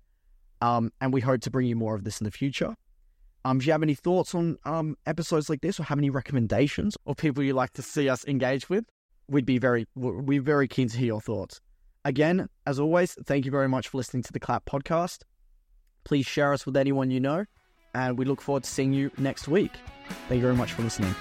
[0.61, 2.75] Um, and we hope to bring you more of this in the future.
[3.45, 6.97] Um, do you have any thoughts on um, episodes like this, or have any recommendations
[7.05, 8.85] or people you'd like to see us engage with?
[9.27, 11.59] We'd be very, we're very keen to hear your thoughts.
[12.05, 15.19] Again, as always, thank you very much for listening to the Clap podcast.
[16.03, 17.45] Please share us with anyone you know,
[17.93, 19.71] and we look forward to seeing you next week.
[20.27, 21.15] Thank you very much for listening.